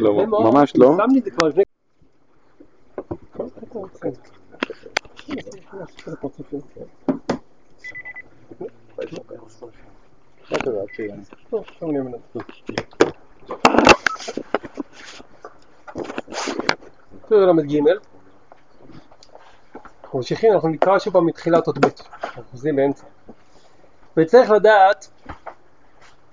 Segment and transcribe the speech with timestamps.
[0.00, 0.96] לא, ממש לא.
[17.24, 17.80] בסדר ל"ג
[20.02, 21.88] אנחנו ממשיכים, אנחנו נקרא שוב פעם מתחילת עוד ב',
[22.24, 23.04] אנחנו חוזרים באמצע.
[24.16, 25.08] וצריך לדעת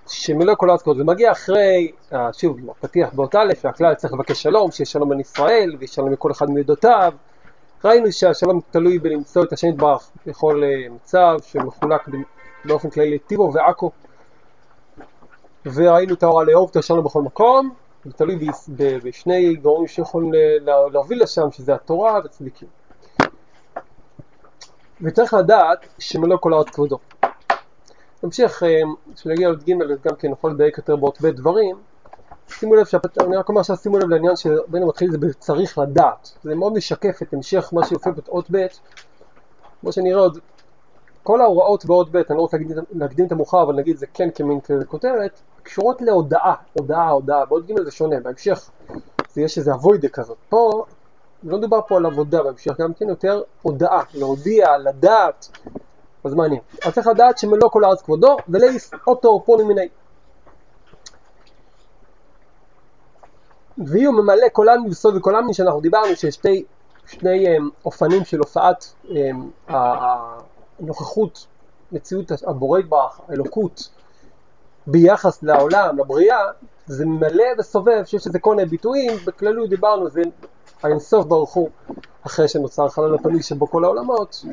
[0.08, 4.70] שמלוא כל הארץ זה מגיע אחרי, אה, שוב, הפתיח באות א', שהכלל צריך לבקש שלום,
[4.70, 7.12] שיש שלום בין ישראל, ויש שלום לכל אחד מידותיו.
[7.84, 12.08] ראינו שהשלום תלוי בלמצוא את השם יתברך בכל אה, מצב, שמחולק
[12.64, 13.90] באופן כללי לטיבו ועכו.
[15.74, 17.70] וראינו את ההוראה לאהוב את השלום בכל מקום,
[18.04, 18.38] זה תלוי
[19.04, 20.32] בשני גורמים שיכולים
[20.92, 22.68] להוביל לשם, שזה התורה וצדיקים.
[25.02, 26.98] וצריך לדעת שמלוא כל הארץ כבודו.
[28.22, 28.80] נמשיך, אה,
[29.14, 29.72] כשנגיע לעוד ג'
[30.08, 31.76] גם כן נוכל לדייק יותר באות ב' דברים.
[32.48, 33.18] שימו לב, שהפת...
[33.18, 36.30] אני רק אומר שימו לב לעניין שבין המתחיל זה בצריך לדעת.
[36.42, 38.66] זה מאוד משקף את המשך מה שיופיע באות ב',
[39.80, 40.38] כמו שנראה עוד,
[41.22, 42.56] כל ההוראות באות ב', אני לא רוצה
[42.92, 47.84] להקדים, את המאוחר, אבל נגיד זה כן כמין כותרת, קשורות להודעה, הודעה, הודעה, באות ג'
[47.84, 48.70] זה שונה, בהמשך
[49.32, 50.36] זה יש איזה אבוידה כזאת.
[50.48, 50.84] פה,
[51.42, 55.48] לא מדובר פה על עבודה בהמשך, גם כן יותר הודעה, להודיע, לדעת.
[56.28, 56.60] אז מעניין.
[56.84, 59.88] אז צריך לדעת שמלוא כל הארץ כבודו, ולייס אוטו פוני מיני.
[63.78, 66.64] ויהיו ממלא עלמין וסוד וכל עלמין, שאנחנו דיברנו שיש שתי,
[67.06, 69.12] שני um, אופנים של הופעת um,
[70.80, 71.46] הנוכחות,
[71.92, 73.88] מציאות הבורא יתברך, האלוקות,
[74.86, 76.40] ביחס לעולם, לבריאה,
[76.86, 80.22] זה מלא וסובב, שיש לזה כל מיני ביטויים, בכללות דיברנו, זה
[80.82, 81.70] האינסוף ברוך הוא,
[82.26, 84.44] אחרי שנוצר חלל הפנוי שבו כל העולמות,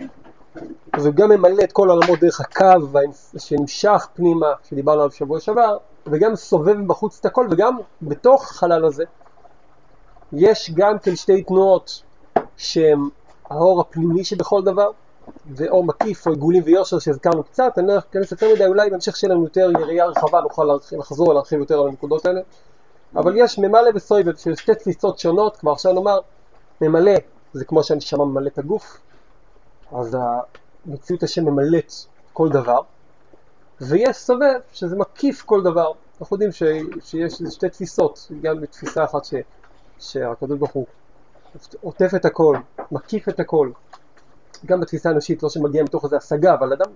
[0.93, 2.99] אז הוא גם ממלא את כל העולמות דרך הקו
[3.37, 9.03] שנמשך פנימה, שדיברנו עליו שבוע שעבר, וגם סובב בחוץ את הכל, וגם בתוך החלל הזה
[10.33, 12.01] יש גם כן שתי תנועות
[12.57, 12.99] שהן
[13.49, 14.89] האור הפנימי שבכל דבר,
[15.55, 19.43] ואור מקיף או עיגולים ויושר שהזכרנו קצת, אני לא אכנס יותר מדי, אולי בהמשך שלנו
[19.43, 20.69] יותר יריעה רחבה נוכל
[20.99, 22.41] לחזור ולהרחיב יותר על הנקודות האלה,
[23.15, 26.19] אבל יש ממלא וסויבב של שתי תפיסות שונות, כבר עכשיו נאמר,
[26.81, 27.13] ממלא
[27.53, 28.97] זה כמו שהנשמה ממלא את הגוף,
[29.91, 30.17] אז
[30.85, 31.93] מציאות השם ממלאת
[32.33, 32.79] כל דבר,
[33.81, 35.91] ויש סובב שזה מקיף כל דבר.
[36.21, 36.63] אנחנו יודעים ש,
[37.01, 39.33] שיש שתי תפיסות, גם בתפיסה אחת ש,
[39.99, 40.85] שהקדוש ברוך הוא
[41.81, 42.57] עוטף את הכל,
[42.91, 43.71] מקיף את הכל,
[44.65, 46.91] גם בתפיסה האנושית, לא שמגיע מתוך איזה השגה, אבל אדם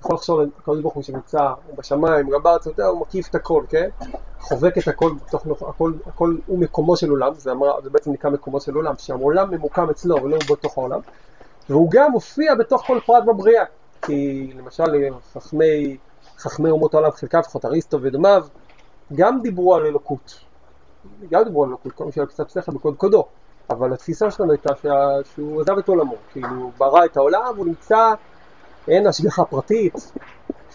[0.00, 3.88] יכול לחשוב על הקדוש ברוך הוא שנמצא בשמיים, גם בארץ, הוא מקיף את הכל, כן?
[4.40, 8.30] חובק את הכל, בתוך, הכל, הכל הוא מקומו של עולם, זה, אמר, זה בעצם נקרא
[8.30, 11.00] מקומו של עולם, שהעולם ממוקם אצלו ולא בתוך העולם.
[11.70, 13.64] והוא גם מופיע בתוך כל פרט בבריאה.
[14.02, 14.84] כי למשל
[15.32, 15.96] חכמי,
[16.38, 18.46] חכמי אומות העולם, חלקם לפחות אריסטו ודומיו,
[19.14, 20.38] גם דיברו על אלוקות.
[21.30, 23.24] גם דיברו על אלוקות, כל מי שהיה קצת שכל בקוד קודו.
[23.70, 24.90] אבל התפיסה שלנו הייתה שה...
[25.34, 28.12] שהוא עזב את עולמו, כאילו הוא ברא את העולם, הוא נמצא,
[28.88, 30.12] אין השגחה פרטית.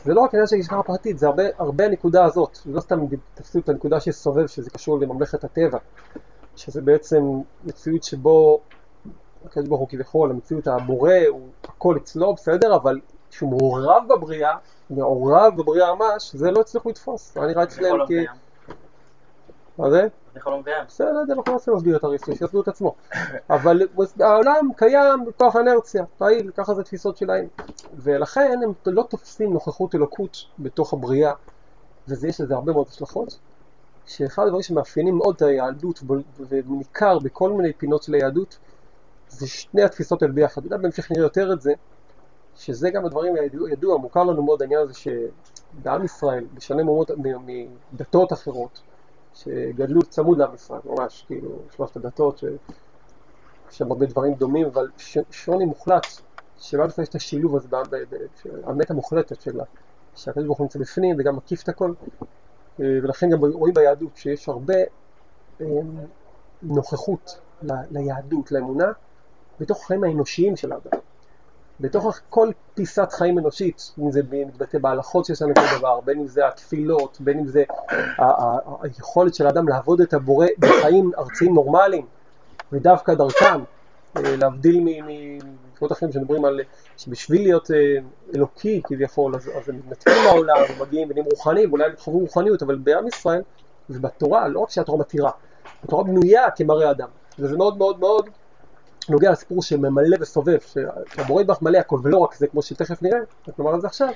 [0.04, 2.58] זה לא רק עניין של השגחה פרטית, זה הרבה, הרבה הנקודה הזאת.
[2.66, 3.00] לא סתם
[3.34, 5.78] תפסו את הנקודה שסובב, שזה קשור לממלכת הטבע.
[6.56, 7.24] שזה בעצם
[7.66, 8.60] מציאות שבו
[9.48, 13.00] הקדוש ברוך הוא כביכול, המציאות הבורא, הוא הכל אצלו, בסדר, אבל
[13.30, 14.56] כשהוא מעורב בבריאה,
[14.90, 17.38] מעורב בבריאה ממש, זה לא הצליחו לתפוס.
[17.38, 18.26] היה נראה אצלם כי...
[19.78, 20.08] מה זה?
[20.88, 22.96] בסדר, לא יודע, אנחנו לא רוצים להסביר את הריסטו, שיסביר את עצמו.
[23.50, 23.82] אבל
[24.20, 27.48] העולם קיים בתוך האנרציה, פעיל, ככה זה תפיסות שלהם.
[27.94, 31.34] ולכן הם לא תופסים נוכחות אלוקות בתוך הבריאה,
[32.08, 33.40] ויש לזה הרבה מאוד השלכות.
[34.06, 36.04] שאחד הדברים שמאפיינים מאוד את היהדות,
[36.50, 38.58] וניכר בכל מיני פינות של היהדות,
[39.30, 40.64] זה שני התפיסות האלה ביחד.
[40.64, 41.74] יודע, בהמשך נראה יותר את זה,
[42.56, 47.12] שזה גם הדברים הידוע, ידוע, מוכר לנו מאוד העניין הזה שבעם ישראל, בשונה מאומות,
[47.94, 48.82] מדתות אחרות,
[49.34, 52.58] שגדלו צמוד לעם ישראל, ממש, כאילו, שלושת הדתות, שיש
[53.70, 54.90] שם הרבה דברים דומים, אבל
[55.32, 56.06] שוני מוחלט,
[56.58, 57.68] שבעם ישראל יש את השילוב הזה,
[58.64, 59.64] האמת המוחלטת שלה,
[60.16, 61.94] שהקדוש ברוך הוא נמצא בפנים וגם מקיף את הכל,
[62.80, 64.76] ולכן גם רואים ביהדות שיש הרבה
[65.62, 65.66] אה,
[66.62, 67.40] נוכחות
[67.92, 68.92] ליהדות, לאמונה,
[69.60, 71.00] בתוך החיים האנושיים של האדם.
[71.80, 76.28] בתוך כל פיסת חיים אנושית, אם זה מתבטא בהלכות שיש לנו כל דבר, בין אם
[76.28, 77.64] זה התפילות, בין אם זה
[78.82, 82.06] היכולת של האדם לעבוד את הבורא בחיים ארציים נורמליים,
[82.72, 83.60] ודווקא דרכם,
[84.18, 86.60] אה, להבדיל ממקומות אחרים שמדברים על
[86.98, 87.78] שבשביל להיות אה,
[88.36, 92.76] אלוקי כביכול, אז, אז הם מתנתקים מהעולם, מגיעים ונהיים רוחניים, אולי הם חוו רוחניות, אבל
[92.76, 93.42] בעם ישראל
[93.90, 95.32] ובתורה, לא רק שהתורה מתירה,
[95.84, 97.08] התורה בנויה כמראה אדם,
[97.40, 98.30] וזה מאוד מאוד מאוד
[99.10, 100.58] נוגע לסיפור שממלא וסובב,
[101.16, 104.10] שהבורא יתברך מלא הכל, ולא רק זה, כמו שתכף נראה, רק נאמר על זה עכשיו,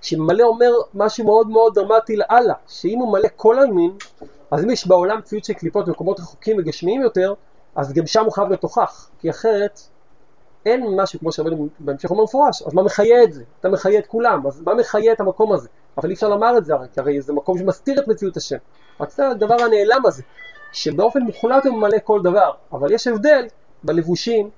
[0.00, 3.90] שממלא אומר משהו מאוד מאוד דרמטי לאללה, שאם הוא מלא כל עלמין,
[4.50, 7.34] אז אם יש בעולם ציוד של קליפות במקומות רחוקים וגשמיים יותר,
[7.76, 9.80] אז גם שם הוא חייב להיות תוכח, כי אחרת
[10.66, 13.42] אין משהו כמו שאומרים בהמשך אומר מפורש, אז מה מחיה את זה?
[13.60, 15.68] אתה מחיה את כולם, אז מה מחיה את המקום הזה?
[15.98, 18.56] אבל אי אפשר לומר את זה הרי, כי הרי זה מקום שמסתיר את מציאות השם.
[19.00, 20.22] רק זה הדבר הנעלם הזה,
[20.72, 23.46] שבאופן מוחלט הוא ממלא כל דבר, אבל יש הבדל
[23.82, 24.50] בלבושים,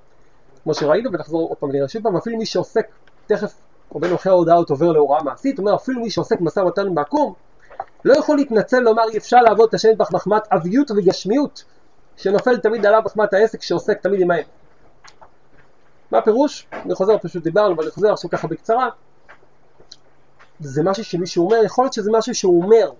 [0.63, 2.87] כמו שראינו, ונחזור עוד פעם לרשות פעם, אפילו מי שעוסק,
[3.27, 3.55] תכף
[3.95, 7.35] רבנו אחרי ההודעה עוד עובר להוראה מעשית, אומר אפילו מי שעוסק במשא ומתן בעקום,
[8.05, 11.65] לא יכול להתנצל לומר אי אפשר לעבוד את השם מחמת אביות וגשמיות,
[12.17, 14.45] שנופל תמיד עליו מחמת העסק שעוסק תמיד עם האם.
[16.11, 16.67] מה הפירוש?
[16.73, 18.89] אני חוזר, פשוט דיברנו, אבל אני חוזר עכשיו ככה בקצרה.
[20.61, 22.91] זה משהו שמישהו אומר, יכול להיות שזה משהו שהוא אומר,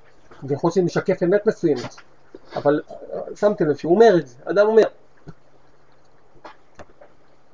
[0.43, 1.95] ויכול להיות שזה משקף אמת מסוימת,
[2.57, 2.81] אבל
[3.35, 4.83] שמתם לב שהוא אומר את זה, אדם אומר.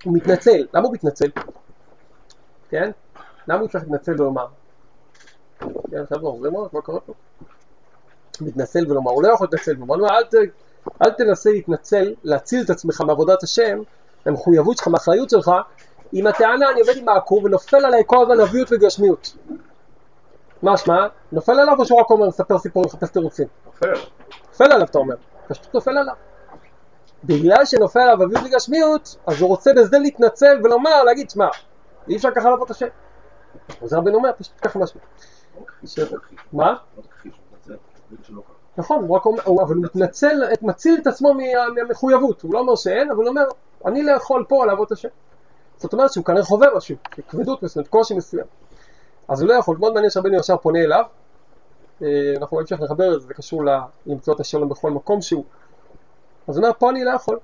[0.06, 1.31] הוא מתנצל, למה הוא מתנצל?
[2.69, 2.91] כן?
[3.49, 4.47] למה הוא צריך להתנצל ולומר?
[5.91, 7.12] כן, חבר'ה, זה מאוד, מה קורה פה?
[8.41, 10.35] מתנצל ולומר, הוא לא יכול להתנצל ולומר, אל, ת,
[11.03, 13.79] אל תנסה להתנצל, להציל את עצמך מעבודת השם,
[14.26, 15.50] המחויבות שלך, מהאחריות שלך,
[16.12, 19.37] עם הטענה אני עובד עם העקור ונופל עליי כל הזמן אביות וגשמיות.
[20.62, 21.06] מה שמע?
[21.32, 23.47] נופל עליו או שהוא רק אומר, מספר סיפורים, מחפש תירוצים?
[23.67, 23.93] נופל.
[24.49, 25.14] נופל עליו אתה אומר,
[25.49, 26.14] פשוט נופל עליו.
[27.24, 31.46] בגלל שנופל עליו אביות וגשמיות, אז הוא רוצה בזה להתנצל ולומר, להגיד, שמע,
[32.08, 32.86] אי אפשר ככה לעבוד השם.
[33.82, 35.00] אז רבינו אומר, פשוט ככה משהו.
[36.52, 36.74] מה?
[38.76, 41.34] נכון, הוא רק אומר, אבל הוא מתנצל, מציל את עצמו
[41.76, 43.44] מהמחויבות, הוא לא אומר שאין, אבל הוא אומר,
[43.86, 45.08] אני לא יכול פה לעבוד את השם.
[45.76, 46.96] זאת אומרת שהוא כנראה חווה משהו,
[47.28, 48.46] כבדות מסוימת, קושי מסוים.
[49.28, 51.04] אז הוא לא יכול, מאוד מעניין שרבנו ישר פונה אליו,
[52.02, 53.62] אה, אנחנו בהמשך נחבר את זה, זה קשור
[54.06, 55.44] למצוא את השלום בכל מקום שהוא.
[56.48, 57.38] אז הוא אומר, פה אני לא יכול,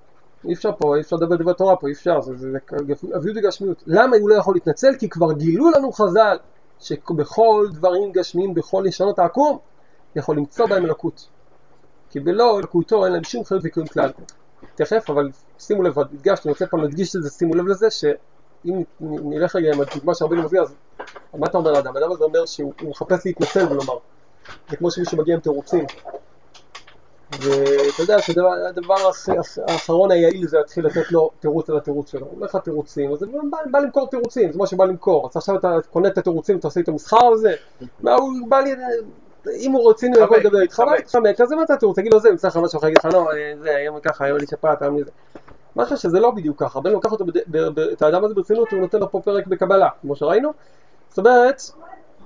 [0.48, 3.36] אי אפשר פה, אי אפשר לדבר דברי תורה פה, אי אפשר, זה, זה, זה אביות
[3.36, 3.82] וגשמיות.
[3.86, 4.94] למה הוא לא יכול להתנצל?
[4.98, 6.36] כי כבר גילו לנו חז"ל
[6.80, 9.58] שבכל דברים גשמיים, בכל לשונות העקום,
[10.16, 11.28] יכול למצוא בהם אלוקות.
[12.10, 14.10] כי בלא אלוקותו אין להם שום חיות וקיום כלל.
[14.74, 18.82] תכף, אבל שימו לב, הדגשתי, אני רוצה פעם להדגיש את זה, שימו לב לזה, שאם
[19.00, 20.74] נלך רגע עם הדוגמה שהרבנו מביא, אז
[21.34, 21.96] מה אתה אומר לאדם?
[21.96, 23.96] האדם הזה אומר שהוא מחפש להתנצל ולומר.
[24.70, 25.84] זה כמו שמישהו מגיע עם תירוצים.
[27.40, 28.94] ואתה יודע שהדבר
[29.68, 32.26] האחרון היעיל זה להתחיל לתת לו תירוץ על התירוץ שלו.
[32.26, 35.28] הוא אומר לך תירוצים, אז הוא בא, בא למכור תירוצים, זה מה שבא למכור.
[35.30, 37.54] אז עכשיו אתה קונה את התירוצים, אתה עושה איתו מסחר על זה,
[38.00, 38.74] מה הוא בא לי,
[39.56, 42.20] אם הוא רציני הוא יכול לדבר איתך, מה תתחמק, אז מה אתה תירוץ, תגיד לו
[42.20, 43.28] זה, מצא לך משהו אחר, יגיד לך לא,
[43.62, 45.10] זה, היום ככה, היום לי שפעת, היום לי זה.
[45.76, 47.10] משהו שזה לא בדיוק ככה, בן לוקח
[47.92, 50.52] את האדם הזה ברצינות, הוא נותן לו פה פרק בקבלה, כמו שראינו.
[51.08, 51.62] זאת אומרת,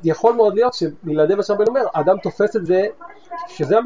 [0.04, 2.86] יכול מאוד להיות שבלעדי מה שהרבן אומר, האדם תופס את זה,
[3.48, 3.76] שזה,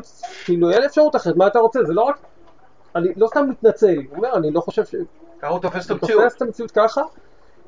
[0.44, 1.84] כאילו אין אפשרות אחרת, מה אתה רוצה?
[1.84, 2.18] זה לא רק,
[2.96, 4.94] אני לא סתם מתנצל, הוא אומר, אני לא חושב ש...
[5.42, 6.22] ככה הוא תופס את המציאות.
[6.22, 7.02] תופס את המציאות ככה,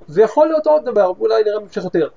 [0.09, 2.09] ויכול להיות עוד דבר, אולי נראה בהמשך יותר.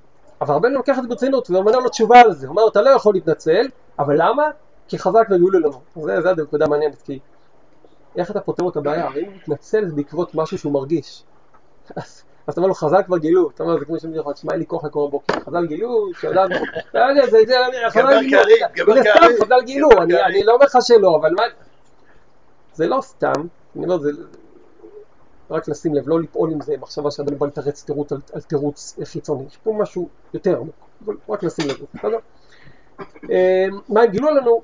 [0.41, 2.89] אבל הרבן לוקח את זה ברצינות, ואומר לו תשובה על זה, הוא אומר, אתה לא
[2.89, 3.67] יכול להתנצל,
[3.99, 4.43] אבל למה?
[4.87, 5.81] כי חזק וגאולו לנו.
[6.01, 7.19] זה, זה הנקודה מעניינת, כי
[8.17, 9.07] איך אתה פותר את הבעיה?
[9.07, 11.23] אם הוא מתנצל זה בעקבות משהו שהוא מרגיש.
[11.95, 14.59] אז אתה אומר לו חז"ל כבר גילו, אתה אומר זה כמו אומר לך, תשמע אין
[14.59, 16.49] לי כוח לקרוא בבוקר, חז"ל גילו, שאדם,
[16.93, 17.55] לא יודע, זה, זה,
[17.89, 18.39] חז"ל גילו,
[18.93, 19.89] זה סתם חז"ל גילו,
[20.25, 21.43] אני לא אומר לך שלא, אבל מה,
[22.73, 23.41] זה לא סתם,
[23.75, 24.11] אני אומר, זה
[25.49, 29.43] רק לשים לב, לא לפעול עם זה מחשבה שאדם בא לתרץ תירוץ על תירוץ חיצוני,
[29.47, 30.61] יש פה משהו יותר
[31.29, 32.17] רק לשים לב, בסדר?
[33.89, 34.61] מה הם גילו לנו?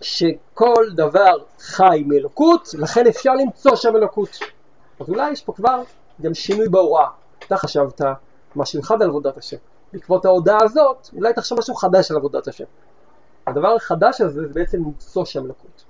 [0.00, 4.38] שכל דבר חי מאלוקות, לכן אפשר למצוא שם אלוקות.
[5.00, 5.82] אז אולי יש פה כבר
[6.22, 7.08] גם שינוי בהוראה.
[7.46, 8.00] אתה חשבת
[8.56, 9.56] משהו אחד על עבודת השם.
[9.92, 12.64] בעקבות ההודעה הזאת, אולי תחשב משהו חדש על עבודת השם.
[13.46, 15.84] הדבר החדש הזה זה בעצם למצוא שם אלוקות.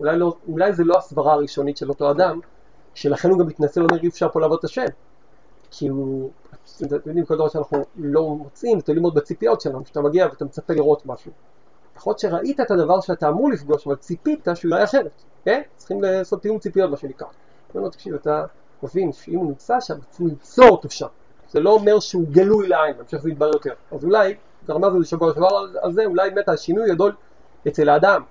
[0.00, 2.40] אולי, לא, אולי זה לא הסברה הראשונית של אותו אדם,
[2.94, 4.84] שלכן הוא גם מתנצל ואומר אי אפשר פה לעבוד את השם.
[5.70, 6.30] כי הוא,
[6.84, 10.72] אתם יודעים, כל דבר שאנחנו לא מוצאים, תלוי מאוד בציפיות שלנו, שאתה מגיע ואתה מצפה
[10.74, 11.32] לראות משהו.
[12.06, 15.62] להיות שראית את הדבר שאתה אמור לפגוש, אבל ציפית שהוא יראה אחרת, כן?
[15.76, 17.26] צריכים לעשות תיאום ציפיות, מה שנקרא.
[17.26, 18.44] אני אומר, תקשיב, אתה
[18.82, 21.06] מבין שאם הוא נמצא שם, צריך למצוא אותו שם.
[21.50, 23.72] זה לא אומר שהוא גלוי לעין, בהמשך זה יתברר יותר.
[23.92, 24.34] אז אולי,
[24.68, 27.12] רמז על שבוע שעבר על זה, אולי באמת השינוי גדול
[27.68, 28.22] אצל האדם,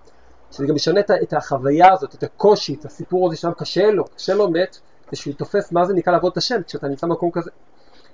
[0.51, 4.34] שזה גם משנה את החוויה הזאת, את הקושי, את הסיפור הזה שם קשה לו, קשה
[4.34, 4.77] לו באמת,
[5.12, 7.51] זה שהוא תופס מה זה נקרא לעבוד את השם, כשאתה נמצא במקום כזה.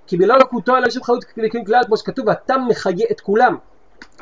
[0.07, 3.57] כי בלא לקותו אלא יש חיות לקיום כלל, כמו שכתוב, ואתה מחיה את כולם.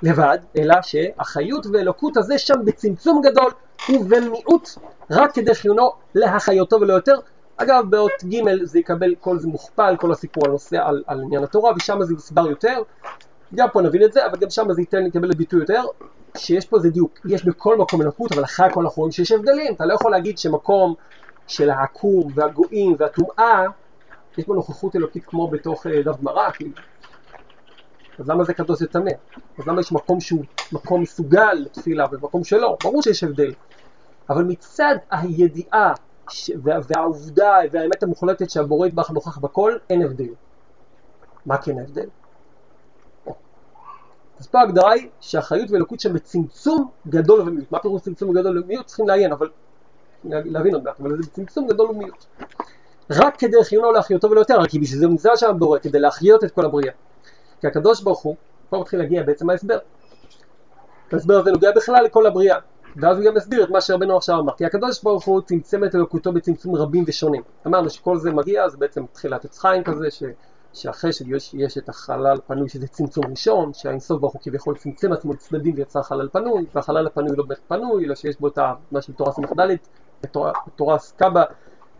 [0.04, 3.52] לבד, אלא שהחיות ואלוקות הזה שם בצמצום גדול
[3.90, 4.70] ובמיעוט,
[5.12, 7.16] רק כדי חיונו להחיותו ולא יותר.
[7.58, 11.72] אגב, באות ג' זה יקבל, כל זה מוכפל, כל הסיפור הנושא על, על עניין התורה,
[11.78, 12.82] ושם זה יוסבר יותר.
[13.56, 15.84] גם פה נבין את זה, אבל גם שם זה ייתן לקבל לביטוי יותר,
[16.38, 19.74] שיש פה איזה דיוק, יש בכל מקום אלוקות, אבל אחרי הכל אנחנו רואים שיש הבדלים,
[19.74, 20.94] אתה לא יכול להגיד שמקום
[21.48, 23.66] של העקור והגויים והטומאה,
[24.38, 26.72] יש בו נוכחות אלוקית כמו בתוך דף גמרא, כאילו.
[28.20, 29.12] אז למה זה קדוש וטמא?
[29.58, 32.78] אז למה יש מקום שהוא מקום מסוגל לתפילה ומקום שלא?
[32.84, 33.54] ברור שיש הבדל.
[34.30, 35.94] אבל מצד הידיעה
[36.64, 40.34] והעובדה והאמת המוחלטת שהבורא יתברך נוכח בכל, אין הבדל.
[41.46, 42.08] מה כן ההבדל?
[44.40, 47.72] אז פה ההגדרה היא שהחיות ואלוקות שם בצמצום גדול ומיעוט.
[47.72, 48.86] מה פירוש צמצום גדול ומיעוט?
[48.86, 49.50] צריכים לעיין, אבל
[50.24, 52.26] להבין עוד מעט, אבל זה צמצום גדול ומיעוט.
[53.10, 56.52] רק כדי חיונו להחיותו ולא יותר, כי בשביל זה נמצא שם הבורא, כדי להחיות את
[56.52, 56.94] כל הבריאה.
[57.62, 58.36] כי הקדוש ברוך הוא,
[58.70, 59.78] פה מתחיל להגיע בעצם ההסבר.
[61.12, 62.60] ההסבר הזה נוגע בכלל לכל הבריאה.
[62.96, 64.54] ואז הוא גם מסביר את מה שרבנו עכשיו אמר.
[64.58, 67.42] כי הקדוש ברוך הוא צמצם את אלוקותו בצמצום רבים ושונים.
[67.68, 70.24] אמרנו שכל זה מגיע, זה בעצם תחילת עץ חיים כזה, ש...
[70.76, 75.76] שאחרי שיש את החלל פנוי שזה צמצום ראשון, שהאינסוף ברוך הוא כביכול צמצם עצמו לצדדים
[75.76, 78.60] ויצר חלל פנוי, והחלל הפנוי לא באמת פנוי, אלא שיש בו את
[78.92, 79.76] מה של תורה ס"ד,
[80.76, 81.44] תורה סקאבה,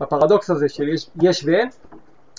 [0.00, 1.68] הפרדוקס הזה של יש, יש ואין,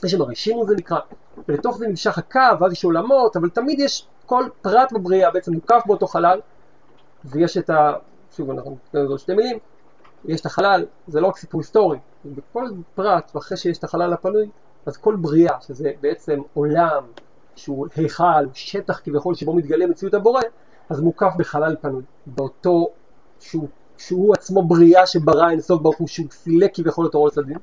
[0.05, 0.99] יש שם הראשינו זה נקרא,
[1.47, 5.83] ולתוך זה נמשך הקו, ואז יש עולמות, אבל תמיד יש כל פרט בבריאה בעצם מוקף
[5.85, 6.39] באותו חלל,
[7.25, 7.93] ויש את ה...
[8.37, 9.57] שוב אנחנו נתן לזה שתי מילים,
[10.25, 14.49] יש את החלל, זה לא רק סיפור היסטורי, בכל פרט, ואחרי שיש את החלל הפנוי,
[14.85, 17.03] אז כל בריאה, שזה בעצם עולם
[17.55, 20.41] שהוא היכל, שטח כביכול שבו מתגלה מציאות הבורא,
[20.89, 22.87] אז מוקף בחלל פנוי, באותו
[23.39, 23.67] שהוא,
[23.97, 27.57] שהוא עצמו בריאה שברא אינסוף ברוך הוא, שהוא סילק כביכול את אורו לצדדים,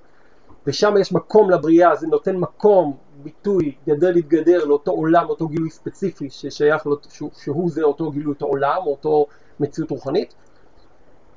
[0.66, 6.30] ושם יש מקום לבריאה, זה נותן מקום, ביטוי, גדל להתגדר לאותו עולם, אותו גילוי ספציפי
[6.30, 9.26] ששייך, לו, שהוא, שהוא זה אותו גילוי, אותו עולם, אותו
[9.60, 10.34] מציאות רוחנית,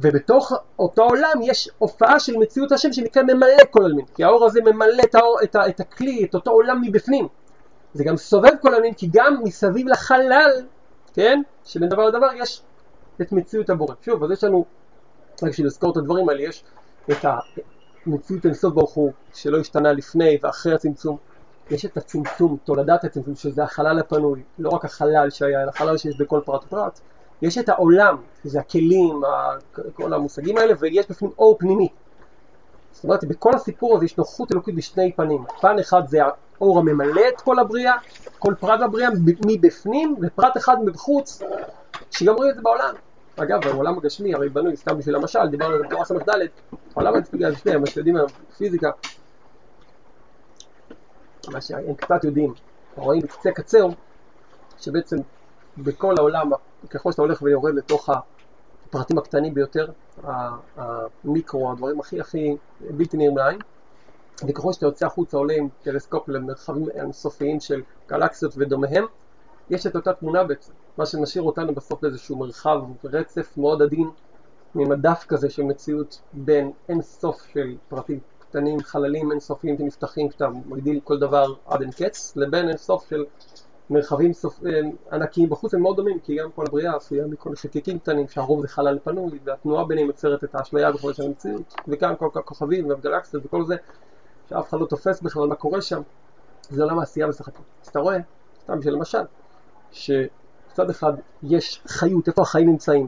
[0.02, 4.62] ובתוך אותו עולם יש הופעה של מציאות השם שנקרא ממלא כל עלמין, כי האור הזה
[4.62, 7.28] ממלא את, האור, את, ה, את הכלי, את אותו עולם מבפנים.
[7.94, 10.52] זה גם סובב כל עלמין, כי גם מסביב לחלל,
[11.14, 12.62] כן, שבין דבר לדבר יש
[13.22, 13.94] את מציאות הבורא.
[14.02, 14.66] שוב, אז יש לנו,
[15.44, 16.64] רק בשביל לזכור את הדברים האלה, יש
[17.12, 17.26] את
[18.06, 21.18] המציאות אינסוף ברוך הוא, שלא השתנה לפני ואחרי הצמצום.
[21.72, 26.18] יש את הצמצום, תולדת הצמצום, שזה החלל הפנוי, לא רק החלל שהיה, אלא החלל שיש
[26.20, 27.00] בכל פרט ופרט.
[27.42, 29.22] יש את העולם, זה הכלים,
[29.94, 31.90] כל המושגים האלה, ויש בפנים אור פנימי.
[32.92, 35.46] זאת אומרת, בכל הסיפור הזה יש נוכחות אלוקית בשני פנים.
[35.62, 37.94] פן אחד זה האור הממלא את כל הבריאה,
[38.40, 39.10] כל פרט בבריאה
[39.48, 41.42] מבפנים, ופרט אחד מבחוץ,
[42.12, 42.94] שגם רואים את זה בעולם.
[43.38, 46.30] אגב, העולם הגשמי הרי בנוי, סתם בשביל המשל, דיברנו על תורה ס"ד,
[46.96, 48.28] העולם הגשמי, מה שיודעים היום,
[48.58, 48.90] פיזיקה,
[51.52, 52.54] מה שהם קצת יודעים,
[52.96, 53.92] רואים בקצה קצהו,
[54.80, 55.18] שבעצם
[55.78, 56.52] בכל העולם
[56.90, 59.88] ככל שאתה הולך ויורד לתוך הפרטים הקטנים ביותר,
[60.76, 63.60] המיקרו, הדברים הכי הכי בלתי נראים לעין,
[64.48, 69.06] וככל שאתה יוצא החוצה עולה עם טלסקופ למרחבים אינסופיים של גלקסיות ודומיהם,
[69.70, 74.10] יש את אותה תמונה בעצם, מה שמשאיר אותנו בסוף באיזשהו מרחב רצף מאוד עדין,
[74.76, 81.00] ממדף כזה של מציאות בין אין סוף של פרטים קטנים, חללים אינסופיים שנפתחים, שאתה מגדיל
[81.04, 83.26] כל דבר עד אין קץ, לבין אין סוף של
[83.90, 84.66] מרחבים סופ...
[84.66, 88.62] אה, ענקיים בחוץ הם מאוד דומים, כי גם כל הבריאה עשויה מכל חלקיקים קטנים, שהרוב
[88.62, 93.46] זה חלל פנוי, והתנועה ביניהם יוצרת את האשליה בכל של המציאות, וגם כל הכוכבים והגלקסיות
[93.46, 93.76] וכל זה,
[94.50, 96.02] שאף אחד לא תופס בכלל מה קורה שם,
[96.70, 97.64] זה עולם העשייה בסך הכל.
[97.84, 98.18] אז אתה רואה,
[98.64, 99.22] סתם בשביל למשל,
[99.92, 101.14] שמצד אחד
[101.44, 103.08] יש חיות, איפה החיים נמצאים?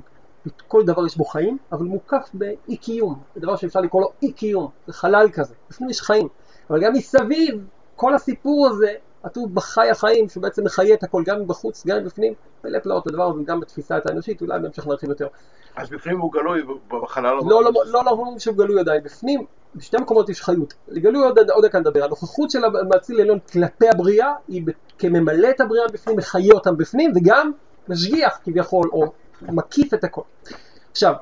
[0.67, 4.69] כל דבר יש בו חיים, אבל מוקף באי קיום, דבר שאפשר לקרוא לו אי קיום,
[4.87, 6.27] זה חלל כזה, לפעמים יש חיים,
[6.69, 8.93] אבל גם מסביב, כל הסיפור הזה
[9.23, 13.29] כתוב בחי החיים, שהוא בעצם מחיה את הכל, גם מבחוץ, גם מבפנים, פלא פלאות הדבר
[13.29, 15.27] הזה, גם בתפיסה האנושית, אולי בהמשך נרחיב יותר.
[15.75, 16.61] אז בפנים הוא גלוי,
[17.03, 17.41] בחלל לא...
[17.45, 19.45] לא, לא, לא, לא אומרים שהוא גלוי עדיין, בפנים,
[19.75, 20.73] בשתי מקומות יש חיות.
[20.87, 24.63] לגלוי עוד, עוד דקה נדבר, הנוכחות של המאציל העליון כלפי הבריאה, היא
[24.99, 27.51] כממלא את הבריאה בפנים, מחיה אותם בפנים, וגם
[27.87, 29.11] משגיח כביכול, או
[29.41, 30.21] מקיף את הכל.
[30.91, 31.13] עכשיו,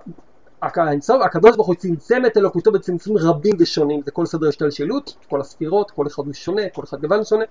[1.21, 5.91] הקדוש ברוך הוא צמצם את אלוקותו בצמצומים רבים ושונים, זה כל סדר השתלשלות, כל הספירות,
[5.91, 7.45] כל אחד הוא שונה, כל אחד גוון שונה.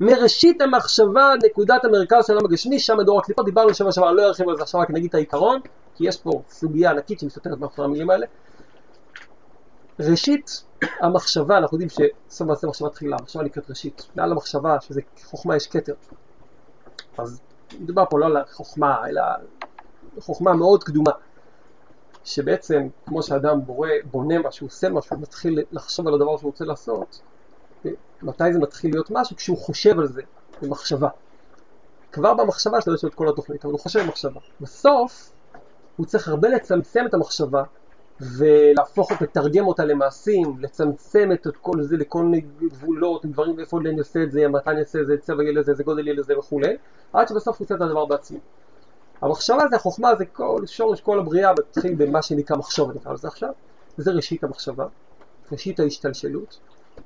[0.00, 4.48] מראשית המחשבה, נקודת המרכז של העולם הגשמי, שם מדור הקליפות, דיברנו שבוע שעבר, לא ארחיב
[4.48, 5.60] על זה עכשיו, רק נגיד את העיקרון,
[5.94, 8.26] כי יש פה סוגיה ענקית שמסתתרת מאחורי המילים האלה.
[10.00, 10.62] ראשית
[11.00, 15.66] המחשבה, אנחנו יודעים שסוף מעשה מחשבה תחילה, המחשבה נקראת ראשית, מעל המחשבה, שזה חוכמה יש
[15.66, 15.94] כתר.
[17.18, 17.40] אז
[17.80, 19.22] מדובר פה לא על חוכמה, אלא
[20.20, 21.12] חוכמה מאוד קדומה.
[22.24, 27.20] שבעצם, כמו שאדם בורא, בונה משהו, עושה משהו, מתחיל לחשוב על הדבר שהוא רוצה לעשות,
[28.22, 29.36] מתי זה מתחיל להיות משהו?
[29.36, 30.22] כשהוא חושב על זה,
[30.62, 31.08] במחשבה.
[32.12, 34.40] כבר במחשבה שלו יש לו את כל התוכנית, אבל הוא חושב במחשבה.
[34.60, 35.32] בסוף,
[35.96, 37.62] הוא צריך הרבה לצמצם את המחשבה,
[38.20, 43.98] ולהפוך אותה, לתרגם אותה למעשים, לצמצם את כל זה לכל מיני גבולות, דברים, איפה אני
[43.98, 46.38] עושה את זה, מתי אני אעשה את זה, צבע יהיה לזה, איזה גודל יהיה לזה
[46.38, 46.76] וכולי,
[47.12, 48.38] עד שבסוף הוא עושה את הדבר בעצמו.
[49.22, 53.50] המחשבה זה, החוכמה זה כל שורש כל הבריאה, מתחיל במה שנקרא מחשוב, נקרא לזה עכשיו,
[53.96, 54.86] זה ראשית המחשבה,
[55.52, 56.58] ראשית ההשתלשלות,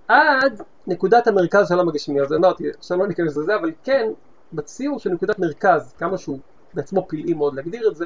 [0.09, 2.21] עד נקודת המרכז של העולם הגשמי.
[2.21, 4.11] אז אמרתי, עכשיו לא ניכנס לזה, אבל כן,
[4.53, 6.39] בציור של נקודת מרכז, כמה שהוא
[6.75, 8.05] בעצמו פלאי מאוד להגדיר את זה,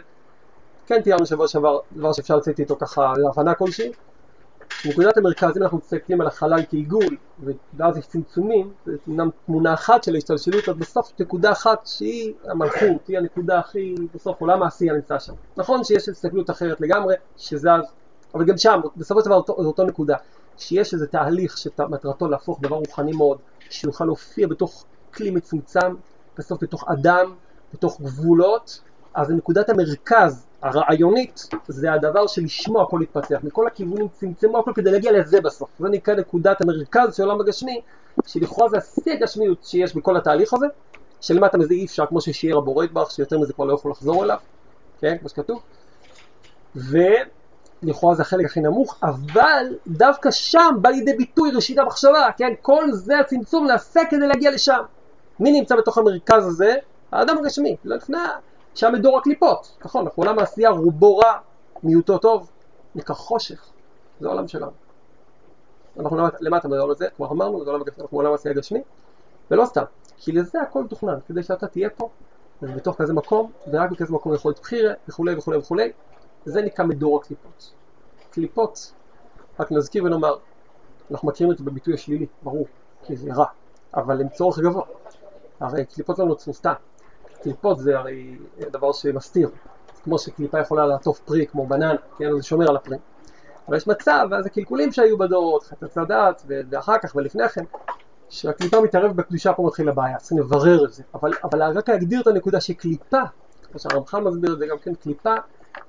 [0.86, 3.92] כן תיארנו שבוע שעבר דבר שאפשר לצאת איתו ככה להבנה כלשהי.
[4.86, 7.16] נקודת המרכז, אם אנחנו מסתכלים על החלל כעיגול,
[7.76, 13.08] ואז יש צמצומים, זה אמנם תמונה אחת של ההשתלשלות, אז בסוף נקודה אחת שהיא המלכות,
[13.08, 15.32] היא הנקודה הכי, בסוף עולם העשייה נמצא שם.
[15.56, 17.84] נכון שיש הסתכלות אחרת לגמרי, שזה אז,
[18.34, 20.16] אבל גם שם, בסופו של דבר זו אותו נקודה,
[20.58, 23.38] שיש איזה תהליך שמטרתו להפוך דבר רוחני מאוד,
[23.70, 24.84] שיוכל להופיע בתוך
[25.14, 25.94] כלי מצומצם,
[26.38, 27.34] בסוף בתוך אדם,
[27.74, 28.80] בתוך גבולות,
[29.14, 35.12] אז נקודת המרכז הרעיונית זה הדבר שלשמו הכל התפתח, מכל הכיוונים צמצמו הכל כדי להגיע
[35.12, 35.68] לזה בסוף.
[35.78, 37.80] זה נקרא נקודת המרכז של עולם הגשמי,
[38.26, 40.66] שלכאורה זה השיא הגשמיות שיש בכל התהליך הזה,
[41.20, 44.38] שלמטה מזה אי אפשר, כמו ששיער הבורא יתברך, שיותר מזה כבר לא יכול לחזור אליו,
[45.00, 45.62] כן, כמו שכתוב.
[47.86, 52.92] ולכאורה זה החלק הכי נמוך, אבל דווקא שם בא לידי ביטוי ראשית המחשבה, כן, כל
[52.92, 54.80] זה הצמצום נעשה כדי להגיע לשם.
[55.40, 56.74] מי נמצא בתוך המרכז הזה?
[57.12, 58.18] האדם הגשמי, לא לפני
[58.74, 61.32] שם מדור הקליפות, נכון, אנחנו עולם העשייה רובו רע,
[61.82, 62.50] מיעוטו טוב,
[62.94, 63.66] נקרא חושך,
[64.20, 64.72] זה העולם שלנו.
[65.98, 68.82] אנחנו למטה בעולם הזה, כמו אמרנו, זה עולם הגשמי, אנחנו עולם העשייה הגשמי,
[69.50, 69.82] ולא סתם,
[70.16, 72.08] כי לזה הכל תוכנן, כדי שאתה תהיה פה,
[72.62, 75.92] ובתוך כזה מקום, ורק בכזה מקום יכול להיות בחירה, וכולי וכולי וכולי,
[76.44, 77.72] זה נקרא מדור הקליפות.
[78.30, 78.92] קליפות,
[79.60, 80.36] רק נזכיר ונאמר,
[81.10, 82.66] אנחנו מכירים את זה בביטוי השלילי, ברור,
[83.02, 83.46] כי זה רע,
[83.94, 84.84] אבל הם צורך גבוה.
[85.60, 86.72] הרי קליפות לא נוצרו סתם,
[87.42, 89.50] קליפות זה הרי דבר שמסתיר,
[90.04, 92.96] כמו שקליפה יכולה לעטוף פרי כמו בננה, כן, זה שומר על הפרי.
[93.68, 97.64] אבל יש מצב, ואז הקלקולים שהיו בדורות, חטאת הדת, ואחר כך ולפני כן,
[98.28, 101.02] שהקליפה מתערב בקדושה פה מתחיל הבעיה, צריכים לברר את זה.
[101.14, 103.22] אבל, אבל רק להגדיר את הנקודה שקליפה,
[103.62, 105.34] כמו שהרמח"ל מסביר את זה גם כן, קליפה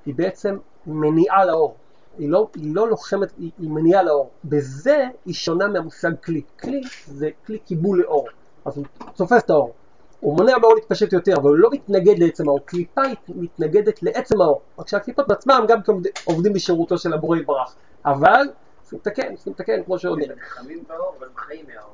[0.05, 1.75] היא בעצם מניעה לאור.
[2.17, 4.29] היא לא, היא לא לוחמת, היא, היא מניעה לאור.
[4.45, 6.41] בזה היא שונה מהמושג כלי.
[6.59, 8.27] כלי זה כלי קיבול לאור,
[8.65, 9.73] אז הוא צופף את האור.
[10.19, 12.59] הוא מונע מהאור להתפשט יותר, אבל הוא לא מתנגד לעצם האור.
[12.65, 14.61] קליפה היא מתנגדת לעצם האור.
[14.79, 15.79] רק שהקליפות בעצמם גם
[16.25, 17.75] עובדים בשירותו של הבורא יתברך.
[18.05, 18.41] אבל,
[18.81, 21.93] צריכים לתקן, צריכים לתקן, כמו שעוד הם נלחמים באור, אבל חיים מהאור.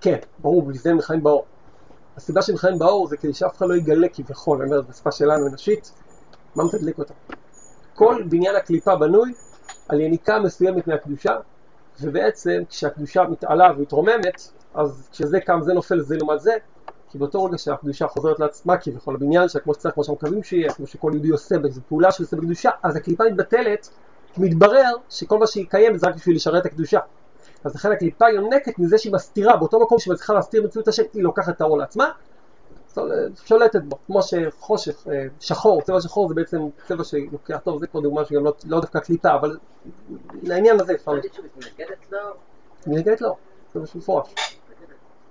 [0.00, 1.44] כן, ברור, בגלל זה הם חיים באור.
[2.16, 5.46] הסיבה שהם חיים באור זה כדי שאף אחד לא יגלה כביכול, אני אומר, בשפה שלנו
[5.46, 5.92] אנושית,
[6.56, 7.14] מה מתדלק אותה?
[7.94, 9.32] כל בניין הקליפה בנוי
[9.88, 11.36] על יניקה מסוימת מהקדושה,
[12.00, 16.52] ובעצם כשהקדושה מתעלה ומתרוממת, אז כשזה קם זה נופל זה לעומת זה,
[17.10, 20.72] כי באותו רגע שהקדושה חוזרת לעצמה כביכול הבניין שלה כמו שצריך, כמו שאנחנו מקווים שיהיה,
[20.72, 23.88] כמו שכל יהודי עושה באיזו פעולה שהוא עושה בקדושה, אז הקליפה מתבטלת,
[24.36, 27.00] מתברר שכל מה שהיא קיימת זה רק בשביל לשרת את הקדושה.
[27.64, 31.22] אז לכן הקליפה יונקת מזה שהיא מסתירה, באותו מקום שהיא מצליחה להסתיר מציאות השם, היא
[31.22, 32.10] לוקחת את האור לעצמה,
[33.44, 38.00] שולטת בו, כמו שחושך, אה, שחור, צבע שחור זה בעצם צבע שלוקח, טוב זה כבר
[38.00, 39.56] דוגמה שגם לא, לא דווקא קליפה, אבל
[40.42, 41.12] לעניין הזה אפשר...
[41.12, 42.34] מתנגדת לאור?
[42.86, 43.36] מתנגדת לאור,
[43.74, 44.34] זה משהו מפורש.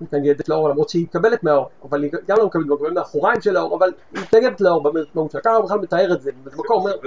[0.01, 3.77] מתנגדת לאור למרות שהיא מקבלת מהאור, אבל היא גם לא מקבלת, מקבלת מהאחוריים של האור,
[3.77, 5.41] אבל היא מתנגדת לאור במהות שלה.
[5.41, 6.97] ככה בכלל מתאר את זה, במקום אומר...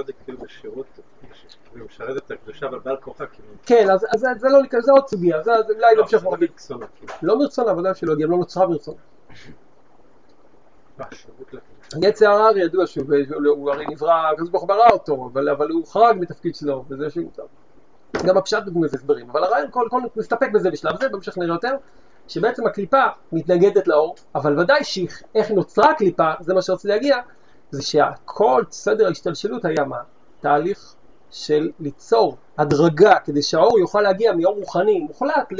[1.71, 3.47] כאילו משרת את הקדושה אבל בעל כוחה כאילו.
[3.65, 6.49] כן, אז זה לא, זה עוד סוגיה, זה אולי נמשיך להגיד.
[7.21, 8.97] לא מרצונה, ודאי שלא, היא גם לא נוצרה מרצונה.
[12.01, 16.55] יצר הרע ידוע שהוא הרי נברא, הקדוש ברוך הוא ברא אותו, אבל הוא חרג מתפקיד
[16.55, 17.31] שלו, וזה שהוא...
[18.25, 21.75] גם הפשט בגמרי הסברים, אבל הרעיון, כל נסתפק בזה בשלב זה, בהמשך נראה יותר.
[22.27, 27.17] שבעצם הקליפה מתנגדת לאור, אבל ודאי שאיך נוצרה הקליפה, זה מה שרציתי להגיע,
[27.71, 29.97] זה שכל סדר ההשתלשלות היה מה?
[30.39, 30.95] תהליך
[31.31, 35.53] של ליצור הדרגה כדי שהאור יוכל להגיע מאור רוחני מוחלט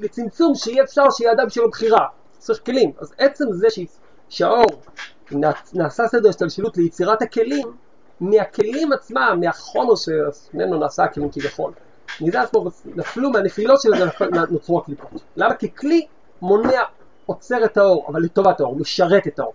[0.00, 2.06] לצמצום שיהיה אפשר שיהיה אדם שלו בחירה,
[2.48, 2.92] צריך כלים.
[2.98, 3.68] אז עצם זה
[4.28, 4.66] שהאור
[5.74, 7.66] נעשה סדר השתלשלות ליצירת הכלים,
[8.20, 11.72] מהכלים עצמם, מהחומר שממנו נעשה הכלים כביכול.
[12.20, 13.90] מזה עצמו נפלו מהנפילות של
[14.50, 15.22] נוצרו הקליפות.
[15.36, 15.54] למה?
[15.54, 16.06] כי כלי
[16.42, 16.82] מונע,
[17.26, 19.54] עוצר את האור, אבל לטובת האור, משרת את האור.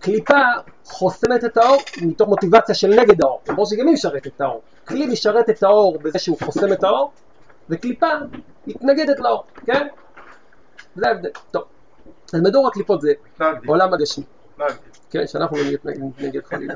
[0.00, 0.38] קליפה
[0.84, 4.62] חוסמת את האור מתוך מוטיבציה של נגד האור, למרות שגם היא משרת את האור.
[4.88, 7.12] כלי משרת את האור בזה שהוא חוסם את האור,
[7.70, 8.06] וקליפה
[8.66, 9.86] מתנגדת לאור, כן?
[10.96, 11.30] זה ההבדל.
[11.50, 11.73] טוב.
[12.34, 13.12] אז מדור הקליפות זה
[13.66, 14.24] עולם הגשמי.
[15.10, 16.74] כן, שאנחנו לא נתנגד חלילה.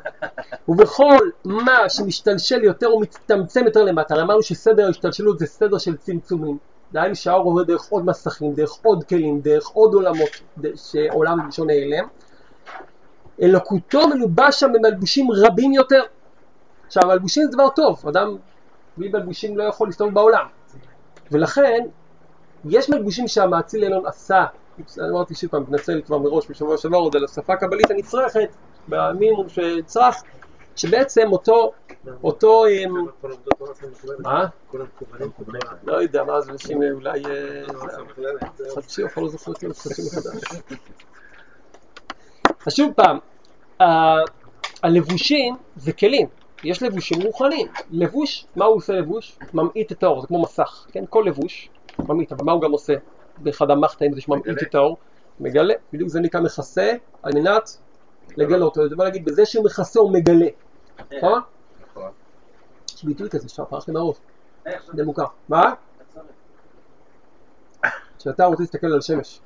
[0.68, 6.59] ובכל מה שמשתלשל יותר ומצטמצם יותר למטה, אמרנו שסדר ההשתלשלות זה סדר של צמצומים.
[6.92, 10.29] דהיינו שהאור עובר דרך עוד מסכים, דרך עוד כלים, דרך עוד עולמות
[10.77, 12.07] שעולם שונה אליהם.
[13.42, 16.03] אלוקותו מלובש שם במלבושים רבים יותר.
[16.87, 18.37] עכשיו, מלבושים זה דבר טוב, אדם
[18.97, 20.47] בלי מלבושים לא יכול להסתובב בעולם.
[21.33, 21.87] ולכן,
[22.64, 24.44] יש מלבושים שהמאציל העליון עשה
[25.11, 28.49] אמרתי שוב פעם, מתנצל כבר מראש בשבוע שעבר עוד על השפה הקבלית הנצרכת,
[28.88, 30.23] במינימום שצרך,
[30.77, 31.73] שבעצם אותו,
[32.25, 32.64] אותו,
[34.19, 34.45] מה?
[35.85, 37.23] לא יודע, מה זה, אנשים אולי
[38.75, 40.62] חדשי, או לא זוכר את חדשי מחדש.
[42.67, 43.19] אז שוב פעם,
[44.83, 46.27] הלבושים זה כלים,
[46.64, 47.69] יש לבושים רוחניים.
[47.91, 49.38] לבוש, מה הוא עושה לבוש?
[49.55, 51.05] ממעיט את האור, זה כמו מסך, כן?
[51.11, 52.95] כל לבוש ממעיט, אבל מה הוא גם עושה?
[53.42, 54.20] באחד המחתאים זה
[54.53, 54.68] מגלה.
[54.68, 54.96] את האור,
[55.40, 57.77] מגלה, בדיוק זה נקרא מכסה, על מנת
[58.37, 60.48] לגלות, או בוא נגיד, בזה שהוא מכסה הוא מגלה,
[61.16, 61.40] נכון?
[61.90, 62.11] נכון.
[62.94, 63.48] יש ביטוי כזה
[63.88, 64.16] לי מהראש,
[64.66, 65.24] איך זה זה מוכר.
[65.48, 65.74] מה?
[68.18, 69.40] כשאתה רוצה להסתכל על השמש,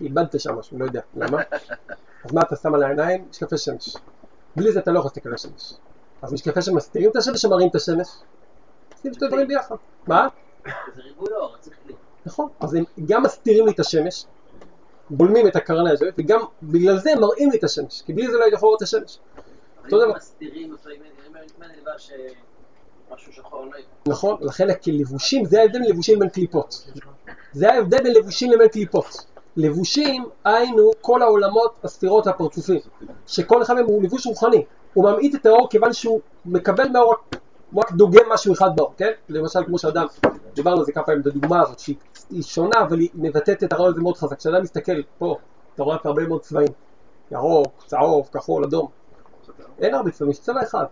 [0.00, 1.42] איבדת שם משהו, לא יודע, למה?
[2.24, 3.26] אז מה אתה שם על העיניים?
[3.30, 3.96] משקפי שמש.
[4.56, 5.74] בלי זה אתה לא יכול להסתכל על השמש.
[6.22, 8.08] אז משקפי שמש מסתירים את השמש או מראים את השמש?
[8.92, 9.76] עושים שתי דברים ביחד.
[10.06, 10.28] מה?
[10.94, 11.94] זה ריבוי אור, צריך לי.
[12.28, 12.48] נכון.
[12.60, 14.24] אז הם גם מסתירים לי את השמש,
[15.10, 18.36] בולמים את הקרנה הזאת, וגם בגלל זה הם מראים לי את השמש, כי בלי זה
[18.36, 19.18] לא הייתי יכול לראות את השמש.
[19.84, 20.14] אותו דבר.
[20.16, 22.10] מסתירים, לפעמים אם אני נלבש
[23.14, 23.72] משהו שחור, לא.
[24.06, 26.86] נכון, לכן כלבושים, זה ההבדל בין לבושים לבין קליפות.
[27.52, 29.26] זה ההבדל בין לבושים לבין קליפות.
[29.56, 32.80] לבושים, היינו כל העולמות, הספירות והפרצופים,
[33.26, 34.64] שכל אחד מהם הוא לבוש רוחני.
[34.94, 37.14] הוא ממעיט את האור כיוון שהוא מקבל מהאור,
[37.70, 39.10] הוא רק דוגם משהו אחד באור, כן?
[39.28, 40.06] למשל כמו שאדם,
[40.54, 41.96] דיברנו על זה כמה פעמים, את הדוגמה הזאת, שהיא
[42.30, 44.38] היא שונה אבל היא מבטאת את הרעיון הזה מאוד חזק.
[44.38, 45.36] כשאדם מסתכל פה,
[45.74, 46.68] אתה רואה הרבה מאוד צבעים,
[47.30, 48.88] ירוק, צהוב, כחול, אדום.
[49.78, 50.84] אין הרבה צבעים, יש צבע אחד.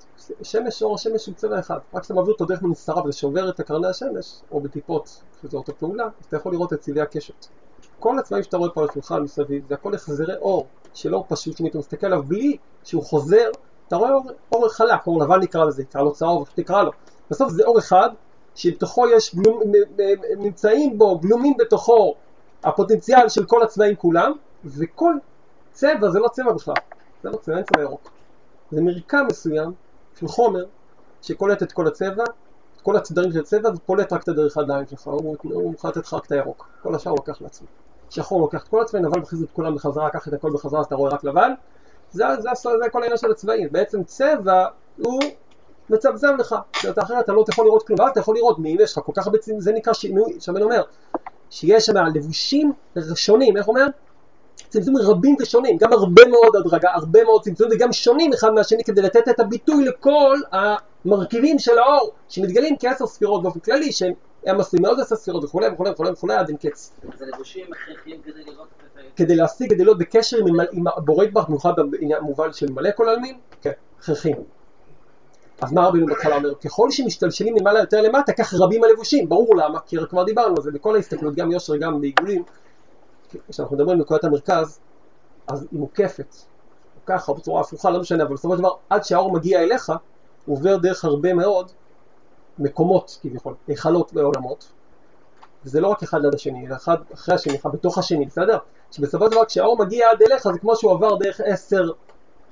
[0.42, 1.78] שמש, אור השמש הוא צבע אחד.
[1.94, 5.72] רק כשאתה מעביר אותו דרך מנסרה וזה שובר את קרני השמש, או בטיפות, שזו אותה
[5.72, 7.46] פעולה, אז אתה יכול לראות את צבעי הקשת.
[8.00, 11.60] כל הצבעים שאתה רואה פה על השולחן מסביב, זה הכל החזרי אור, של אור פשוט,
[11.60, 13.50] אם אתה מסתכל עליו בלי שהוא חוזר,
[13.88, 16.90] אתה רואה אור, אור חלק, אור לבן נקרא לזה, נקרא לו צהוב, איך שתקרא לו.
[17.30, 18.10] בסוף זה אור אחד,
[18.56, 19.36] שבתוכו יש,
[20.38, 22.14] נמצאים בו, גלומים בתוכו
[22.64, 24.32] הפוטנציאל של כל הצבעים כולם,
[24.64, 25.14] וכל
[25.72, 26.74] צבע זה לא צבע בכלל,
[27.22, 28.10] זה לא צבע, אין צבע ירוק.
[28.70, 29.72] זה מרקם מסוים
[30.18, 30.64] של חומר
[31.22, 32.24] שקולט את כל הצבע,
[32.76, 36.06] את כל הצדרים של הצבע ופולט רק את הדרך העיניים שלך, הוא, הוא מוכן לתת
[36.06, 37.66] לך רק את הירוק, כל השאר הוא לוקח לעצמו.
[38.10, 40.86] שחור לוקח את כל הצבעים, לבן מכניס את כולם בחזרה, קח את הכל בחזרה אז
[40.86, 41.52] אתה רואה רק לבן,
[42.10, 44.66] זה, זה, זה, זה כל העניין של הצבעים, בעצם צבע
[44.96, 45.20] הוא
[45.90, 48.92] מצמצם לך, שאתה אחרת אתה לא יכול לראות כלום, ואז אתה יכול לראות מי יש
[48.92, 50.82] לך כל כך הרבה צבעים, זה נקרא שינוי, שמן אומר,
[51.50, 52.72] שיש שם לבושים
[53.14, 53.86] שונים, איך אומר?
[54.68, 59.02] צמצומים רבים ושונים, גם הרבה מאוד הדרגה, הרבה מאוד צמצומים וגם שונים אחד מהשני כדי
[59.02, 64.12] לתת את הביטוי לכל המרכיבים של האור שמתגלים כעשר ספירות באופן כללי שהם
[64.46, 68.20] הם עשויים מאוד עשר ספירות וכולי וכולי וכולי וכולי עד אין קץ זה לבושים הכרחיים
[68.22, 68.86] כדי לראות את.
[69.16, 70.36] כדי להשיג, כדי להיות בקשר
[70.72, 71.72] עם, הבורא יתברך, במיוחד
[72.20, 74.36] במובן של מלא כל העלמין, כן, הכרחים.
[75.60, 76.54] אז מה רבינו בהתחלה אומר?
[76.54, 80.70] ככל שמשתלשלים ממעלה יותר למטה, כך רבים הלבושים, ברור למה, כי כבר דיברנו על זה
[80.70, 82.42] בכל ההסתכלות, גם יושר, גם בעיגולים,
[83.48, 84.80] כשאנחנו מדברים על נקודת המרכז,
[85.48, 86.34] אז היא מוקפת,
[86.96, 89.92] או ככה, או בצורה הפוכה, לא משנה, אבל בסופו של דבר, עד שהאור מגיע אליך,
[90.46, 91.70] הוא עובר דרך הרבה מאוד
[92.58, 94.72] מקומות, כביכול, היכלות ועולמות,
[95.64, 98.58] וזה לא רק אחד ליד השני, אלא אחד אחרי השני, אחד בתוך השני, בסדר?
[98.90, 101.90] שבסופו של דבר כשהאור מגיע עד אליך זה כמו שהוא עבר דרך עשר,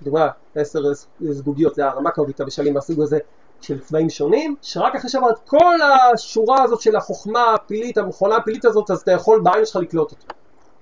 [0.02, 0.80] דוגמה, עשר
[1.20, 3.18] זגוגיות, זה הרמה קרבית המשלים מהסוג הזה
[3.61, 8.64] של צבעים שונים, שרק אחרי שעבר את כל השורה הזאת של החוכמה הפילית, המכונה הפילית
[8.64, 10.26] הזאת, אז אתה יכול בעין שלך לקלוט אותו,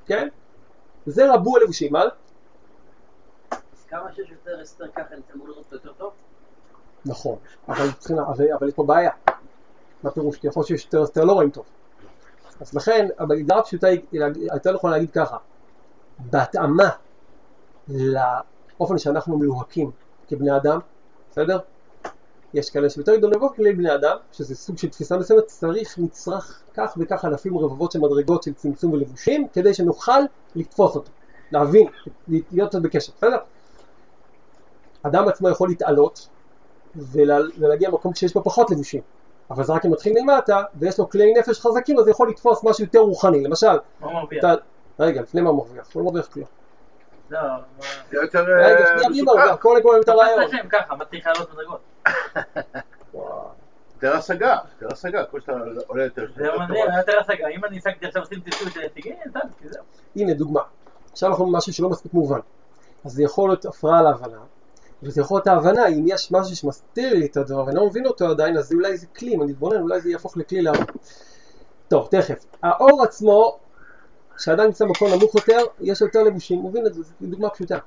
[0.07, 0.29] כן?
[1.07, 1.96] זה רבו הלבושים?
[1.96, 2.09] אז
[3.88, 6.12] כמה שיש יותר אסתר ככה, אני אמור לראות יותר טוב?
[7.07, 7.37] נכון,
[7.68, 9.11] אבל, צריכים, אבל, אבל יש פה בעיה.
[10.03, 10.37] מה פירוש?
[10.37, 11.64] כי יכול להיות שיש יותר יותר לא רואים טוב.
[12.61, 14.01] אז לכן, ההגדרה הפשוטה היא,
[14.55, 15.37] יותר נכון להגיד ככה,
[16.18, 16.88] בהתאמה
[18.80, 19.90] לאופן שאנחנו מלוהקים
[20.28, 20.78] כבני אדם,
[21.30, 21.58] בסדר?
[22.54, 26.62] יש כאלה שיותר גדולים לבוא כלי בני אדם, שזה סוג של תפיסה מסוימת, צריך, נצרך
[26.74, 30.20] כך וכך אלפים רבבות של מדרגות של צמצום ולבושים, כדי שנוכל
[30.54, 31.11] לתפוס אותו,
[31.52, 31.87] להבין,
[32.28, 33.38] להיות בקשר, בסדר?
[35.02, 36.28] אדם עצמו יכול להתעלות
[36.96, 39.02] ולה, ולהגיע למקום שיש בו פחות לבושים,
[39.50, 42.85] אבל זה רק אם מתחיל מלמטה, ויש לו כלי נפש חזקים, אז יכול לתפוס משהו
[42.85, 43.66] יותר רוחני, למשל,
[44.00, 44.38] מה מרוויח?
[44.38, 44.54] אתה,
[44.98, 46.46] רגע, לפני מה מרוויח, הוא לא מרוויח כלום.
[47.33, 47.40] לא.
[48.11, 49.38] זה יותר רגע, אה, שנייה, בלי מסוכן.
[49.38, 50.68] מרוויח, קודם כל את הרעיון.
[50.71, 51.81] ככה, מתחיל לעלות מדרגות.
[53.95, 55.53] יותר השגה, יותר השגה, כל שאתה
[55.87, 56.27] עולה יותר.
[56.37, 57.49] זה מדהים, יותר השגה.
[57.49, 59.14] אם אני השגתי עכשיו עושים טלטול של הישגים,
[59.64, 59.83] זהו.
[60.16, 60.61] הנה דוגמה.
[61.12, 62.38] עכשיו אנחנו משהו שלא מספיק מובן.
[63.05, 64.38] אז זה יכול להיות הפרעה להבנה,
[65.03, 68.29] וזה יכול להיות ההבנה, אם יש משהו שמסתיר לי את הדבר ואני לא מבין אותו
[68.31, 70.85] עדיין, אז אולי זה כלי, אם אני אתבונן, אולי זה יהפוך לכלי להבנה.
[71.88, 72.45] טוב, תכף.
[72.62, 73.59] האור עצמו,
[74.42, 77.78] כשאדם נמצא במקום נמוך יותר, יש יותר לבושים, הוא מבין את זה, זו דוגמה פשוטה.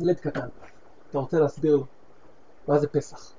[0.00, 0.48] ילד קטן,
[1.10, 1.84] אתה רוצה להסביר לו,
[2.68, 3.32] מה זה פסח?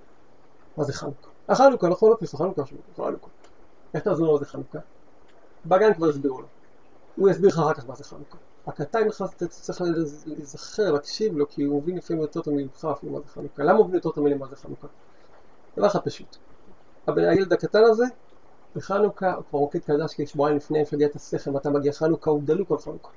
[0.77, 1.29] מה זה חנוכה?
[1.49, 2.61] החנוכה, נכון, לא פסח, חנוכה,
[2.95, 3.27] חנוכה.
[3.93, 4.79] איך תעזור לו מה זה חנוכה?
[5.65, 6.47] בגן כבר הסבירו לו.
[7.15, 8.37] הוא יסביר לך אחר כך מה זה חנוכה.
[8.67, 9.81] הקטן נכנס, אתה צריך
[10.25, 13.63] להיזכר, להקשיב לו, כי הוא מבין לפעמים יותר טוב ממך אפילו מה זה חנוכה.
[13.63, 14.87] למה הוא מבין יותר טוב ממני מה זה חנוכה?
[15.77, 16.37] דבר אחד פשוט.
[17.07, 18.05] הילד הקטן הזה,
[18.75, 23.09] בחנוכה, כבר רוקד קדש כשבועיים לפני מפלגת הסכם, אתה מגיע חנוכה, הוא דלוק על חנוכה.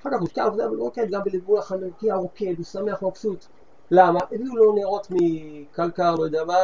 [0.00, 3.44] אחר כך הוא השקיע עבודה ברוקד, גם בליבוי החנוכי הרוקד, הוא שמח, מבסוט.
[3.90, 4.18] למה?
[4.32, 6.56] הביאו לו נרות מקלקר, לא יודע מה,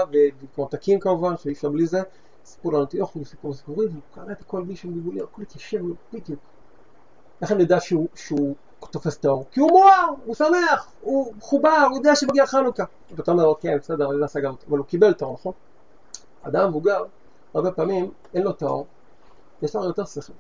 [0.57, 2.03] וממתקים כמובן, שאי אפשר בלי זה.
[2.45, 5.95] סיפרו לו אנטיוכוס, סיפור סיפורים, והוא קרא את הכל בלי שום גיבולי, הכל התיישב לו
[6.13, 6.41] בדיוק.
[7.43, 8.55] איך אני יודע שהוא, שהוא
[8.91, 9.45] תופס את האור?
[9.51, 12.85] כי הוא מואר, הוא שמח, הוא מחובר, הוא יודע שמגיע חנוכה.
[13.17, 15.53] ואתה אומר, אוקיי, בסדר, אני יודע סגר אבל הוא קיבל את האור, נכון?
[16.43, 17.05] אדם מבוגר,
[17.55, 18.87] הרבה פעמים אין לו את האור,
[19.63, 20.33] יש לו יותר שכל,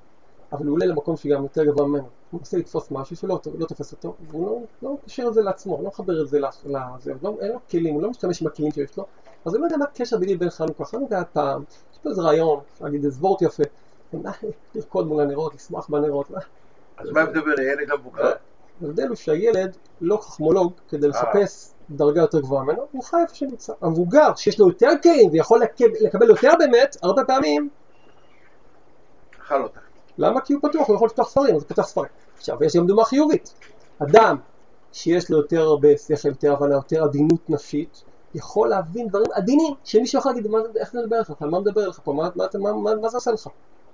[0.52, 2.08] אבל הוא עולה למקום שגם יותר גבוה ממנו.
[2.30, 5.82] הוא מנסה לתפוס משהו שלא לא תופס אותו, והוא לא, לא קשר את זה לעצמו,
[5.82, 8.96] לא מחבר את זה לזה, לא, אין לו כלים, הוא לא משתמש עם הכלים שיש
[8.96, 9.06] לו,
[9.44, 10.84] אז הוא לא יודע מה הקשר ביני בין חנוכה.
[10.84, 13.62] חנוכה היה פעם, יש פה איזה רעיון, להגיד איזה וורט יפה,
[14.74, 16.38] לרקוד מול הנרות, לשמוח בנרות, מה?
[16.96, 18.32] אז מה ההבדל בין הילד למבוגר?
[18.82, 23.72] ההבדל הוא שהילד לא חכמולוג כדי לחפש דרגה יותר גבוהה ממנו, הוא חי איפה שנמצא.
[23.80, 27.68] המבוגר שיש לו יותר כלים ויכול לקב- לקבל יותר באמת, הרבה פעמים,
[29.40, 29.80] אכל אותה.
[30.18, 30.40] למה?
[30.40, 32.08] כי הוא פתוח, הוא יכול לפתוח ספרים, אז הוא פותח ספרים.
[32.36, 33.54] עכשיו, יש גם דוגמה חיובית.
[34.02, 34.36] אדם
[34.92, 38.02] שיש לו יותר הרבה שכל, יותר הבנה, יותר עדינות נפשית,
[38.34, 41.60] יכול להבין דברים עדינים, שמישהו יכול להגיד, "מה זה- איך זה מדבר אליך, על מה
[41.60, 43.48] מדבר אליך פה, מה, מה, מה, מה, מה זה עושה לך?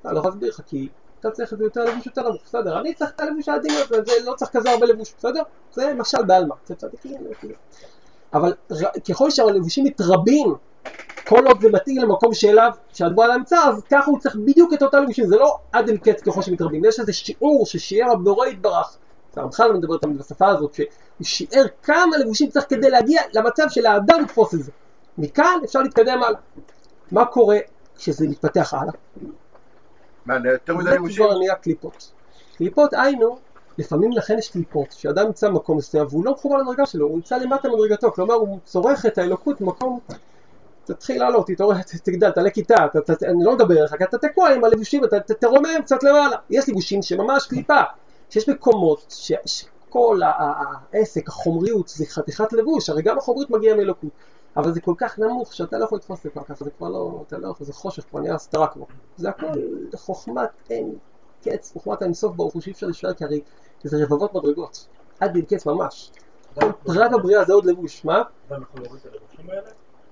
[0.04, 0.88] אני לא יכול להסביר לך, כי
[1.20, 4.02] אתה צריך את זה יותר לבוש יותר נמוך, בסדר, אני צריך את הלבוש העדין הזה,
[4.06, 5.42] זה לא צריך כזה הרבה לבוש, בסדר?
[5.72, 7.16] זה משל בעלמא, זה צדיקים.
[8.34, 8.54] אבל
[9.08, 10.54] ככל שהלבושים מתרבים,
[11.26, 15.02] כל עוד זה מתאים למקום שאליו, שהדבר נמצא, אז ככה הוא צריך בדיוק את אותם
[15.02, 18.96] לבושים, זה לא עד אין קץ ככל שמתרבים, יש איזה שיעור ששיער הבורא יתברך,
[19.36, 20.86] הרמח"ל מדבר תמיד בשפה הזאת, שהוא
[21.22, 24.70] שיער כמה לבושים צריך כדי להגיע למצב של האדם לתפוס את זה.
[25.18, 26.40] מכאן אפשר להתקדם הלאה.
[27.12, 27.58] מה קורה
[27.96, 28.92] כשזה מתפתח הלאה?
[30.26, 31.24] מה, יותר מדי זה לבושים?
[31.26, 32.12] כבר נהיה קליפות.
[32.56, 33.38] קליפות היינו,
[33.78, 37.36] לפעמים לכן יש קליפות, שאדם נמצא במקום מסוים והוא לא מחובר לדרגה שלו, הוא נמצא
[37.36, 40.00] למטה מדרגתו, כלומר הוא צורך את האלוקות במקום,
[40.84, 44.48] תתחיל לעלות, תתעורר, תגדל, תעלה כיתה, ת- ת- אני לא מדבר אליך, כי אתה תקוע
[44.54, 46.36] עם הלבושים, אתה ת- תרומם קצת למעלה.
[46.50, 47.80] יש לבושים שממש קליפה,
[48.30, 54.10] שיש מקומות ש- שכל העסק, החומריות, זה חתיכת לבוש, הרי גם החומריות מגיעה מאלוקות.
[54.56, 57.24] אבל זה כל כך נמוך שאתה לא יכול לתפוס את זה ככה, זה כבר לא,
[57.26, 58.84] אתה לא יכול, זה חושך, כבר נהיה הסתרה כבר.
[59.16, 59.46] זה הכל
[59.94, 60.94] חוכמת אין
[61.42, 63.40] קץ, חוכמת האינסוף ברוך הוא שאי אפשר לשאול, כי הרי
[63.82, 64.86] זה רבבות מדרגות,
[65.20, 66.12] עד אין קץ ממש.
[66.54, 68.22] פרט הבריאה זה עוד לבוש, מה?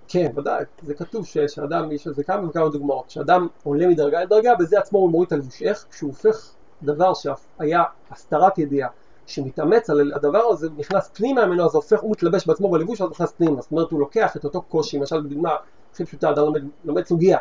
[0.09, 4.79] כן, ודאי, זה כתוב שאדם, יש לזה כמה וכמה דוגמאות, שאדם עולה מדרגה לדרגה, בזה
[4.79, 5.62] עצמו הוא מוריד את הלבוש.
[5.62, 5.87] איך?
[5.90, 8.88] כשהוא הופך דבר שהיה הסתרת ידיעה,
[9.29, 13.33] שמתאמץ על הדבר הזה, נכנס פנימה ממנו, אז הופך, הוא מתלבש בעצמו בלבוש, אז נכנס
[13.33, 13.61] פנימה.
[13.61, 15.51] זאת אומרת, הוא לוקח את אותו קושי, למשל בדוגמה
[15.93, 17.38] הכי פשוטה, אדם לומד, לומד סוגיה,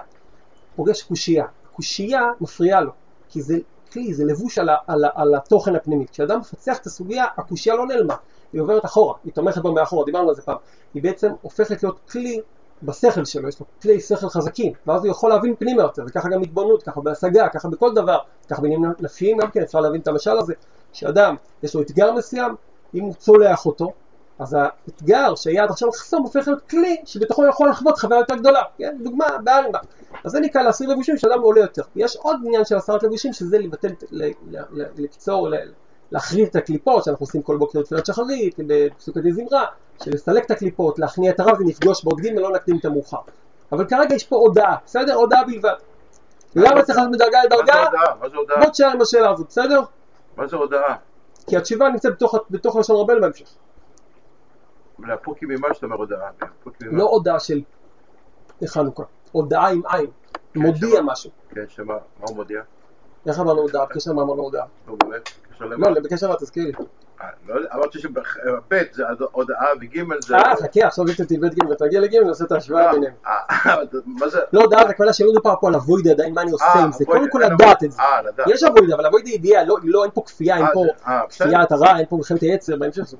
[0.75, 2.91] פוגש קושייה, קושייה מפריעה לו,
[3.29, 3.57] כי זה
[3.91, 6.05] כלי, זה לבוש על, ה, על, ה, על התוכן הפנימי.
[6.07, 8.15] כשאדם מפצח את הסוגיה, הקושייה לא נעלמה,
[8.53, 10.57] היא עוברת אחורה, היא תומכת בו מאחורה, דיברנו על זה פעם.
[10.93, 12.41] היא בעצם הופכת להיות כלי
[12.83, 16.41] בשכל שלו, יש לו כלי שכל חזקים, ואז הוא יכול להבין פנימה יותר, וככה גם
[16.41, 18.17] התבוננות, ככה בהשגה, ככה בכל דבר,
[18.49, 20.53] ככה בעניינים נפשיים גם כן, אפשר להבין את המשל הזה,
[20.93, 22.55] שאדם, יש לו אתגר מסוים,
[22.95, 23.91] אם הוא צולח אותו,
[24.39, 28.35] אז האתגר שהיה עד עכשיו חסום הופך להיות כלי שבתוכו הוא יכול לחוות חוויה יותר
[28.35, 28.97] גדולה, כן?
[29.01, 29.79] דוגמה, בעלמא.
[30.23, 31.81] אז זה נקרא להסיר לבושים שאדם עולה יותר.
[31.95, 33.89] יש עוד עניין של הסרת לבושים שזה לבטל,
[34.71, 35.49] לקצור,
[36.11, 39.65] להחריב את הקליפות שאנחנו עושים כל בוקר תפילת שחרית, בפסוקי זמרה,
[40.03, 43.17] של לסלק את הקליפות, להכניע את הרב ונפגוש בעוד ג' לא נקדים את המאוחר.
[43.71, 45.13] אבל כרגע יש פה הודעה, בסדר?
[45.13, 45.73] הודעה בלבד.
[46.55, 47.83] למה צריך לעשות מדרגה מה זה לדרגה?
[48.19, 48.59] מה זה הודעה?
[48.59, 49.81] בוא תשאר עם השאלה הזאת, בסדר?
[50.37, 50.95] מה זה הודעה?
[51.47, 53.49] כי התשובה נמצאת בתוך, בתוך לשון רבנו בהמשך.
[54.99, 56.29] להפוקי ממה שאתה אומר ממה?
[56.91, 57.61] לא הודעה של
[58.65, 60.11] חנוכה, הודעה עם עין,
[60.55, 61.11] מודיע שמה?
[61.11, 61.31] משהו.
[61.49, 61.93] כן, שמה?
[61.93, 62.61] מה הוא מודיע?
[63.27, 63.85] איך אמרנו הודעה?
[63.85, 64.65] בקשר למה אמרנו הודעה?
[64.87, 65.29] נו באמת?
[65.51, 65.89] קשר למה?
[65.89, 66.71] לא, בקשר למה תזכיר לי.
[67.21, 68.09] אה, לא אמרתי שב'
[68.91, 70.35] זה הודעה וג' זה...
[70.35, 73.13] אה, חכה, עכשיו יש אותי ב' ג' ותגיע לג' נעשה את ההשוואה ביניהם.
[73.27, 73.31] אה,
[73.65, 73.75] אה,
[74.05, 74.39] מה זה?
[74.53, 77.05] לא זה הכוונה שלא מדובר פה על אבוידה עדיין מה אני עושה אה, עם זה,
[77.05, 78.01] קודם כל לדעת את זה.
[78.01, 78.21] אה.
[78.47, 81.21] יש אבוידה, אבל אבוידה ידיעה, לא, לא, אין פה כפייה, אין אה, פה אה.
[81.29, 83.17] כפיית הרע, אין פה מלחמת היצר, בהמשך זה.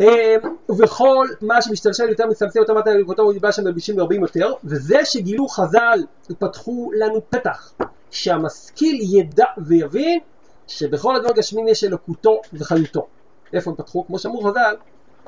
[0.00, 0.34] אה,
[0.68, 5.98] ובכל מה שמשתלשל יותר מצטמצם יותר מטה ואותו שם מלבישים ורבים יותר וזה שגילו חז"ל
[6.30, 7.72] ופתחו לנו פתח
[8.10, 10.20] שהמשכיל ידע ויבין
[10.68, 13.06] שבכל הדבר הגשמים יש אלוקותו וחיותו
[13.52, 14.06] איפה הם פתחו?
[14.06, 14.76] כמו שאמרו חז"ל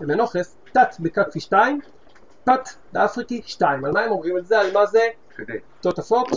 [0.01, 1.81] במנוחס תת בכתפי שתיים
[2.44, 4.61] פת באפריקי שתיים על מה הם אומרים את זה?
[4.61, 5.01] על מה זה?
[5.81, 6.29] תותפות,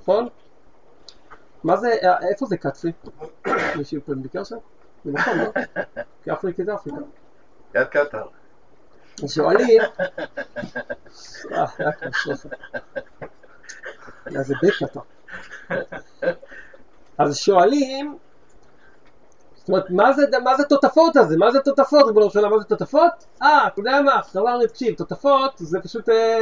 [0.00, 0.28] נכון?
[1.64, 2.92] מה זה, אה, איפה זה כתפי?
[3.78, 4.56] מישהו פה ביקר שם?
[5.04, 5.44] זה נכון, לא?
[6.24, 7.00] כי אפריקה זה אפריקה.
[7.74, 8.26] יד קטר.
[9.24, 9.82] אז שואלים,
[11.52, 11.66] אה,
[12.12, 12.48] סליחה.
[14.26, 15.00] היה זה בית קטן.
[17.18, 18.18] אז שואלים,
[19.66, 21.36] זאת אומרת, מה זה, מה זה תותפות הזה?
[21.36, 22.06] מה זה תותפות?
[22.06, 23.12] ריבונו של עולם, מה זה תותפות?
[23.42, 26.38] אה, אתה יודע מה, חבר תקשיב, תותפות זה פשוט אה,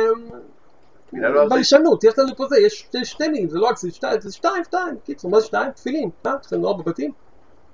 [1.13, 1.49] לא.
[1.49, 4.65] בלשנות, יש לנו פה זה, יש שתי- מילים, זה לא רק זה שתיים, זה שתיים,
[4.65, 5.71] שתיים, קיצור, מה זה שתיים?
[5.71, 6.37] תפילין, מה?
[6.47, 7.13] יש לנו ארבע בתים?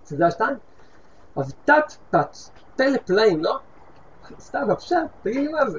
[0.05, 0.57] זה השתיים?
[1.37, 2.37] אז תת תת,
[2.77, 3.59] פלא פלאים, לא?
[4.41, 5.79] סתם, הפשט, תגיד לי מה זה.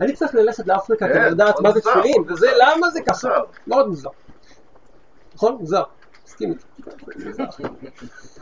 [0.00, 2.46] אני צריך ללכת לאפריקה כן, כדי לדעת מה זה תפילין, וזה.
[2.60, 3.28] למה זה ככה.
[3.66, 4.10] מאוד מוזר.
[5.34, 5.54] נכון?
[5.54, 5.82] מוזר.
[6.26, 6.64] מסכים איתי.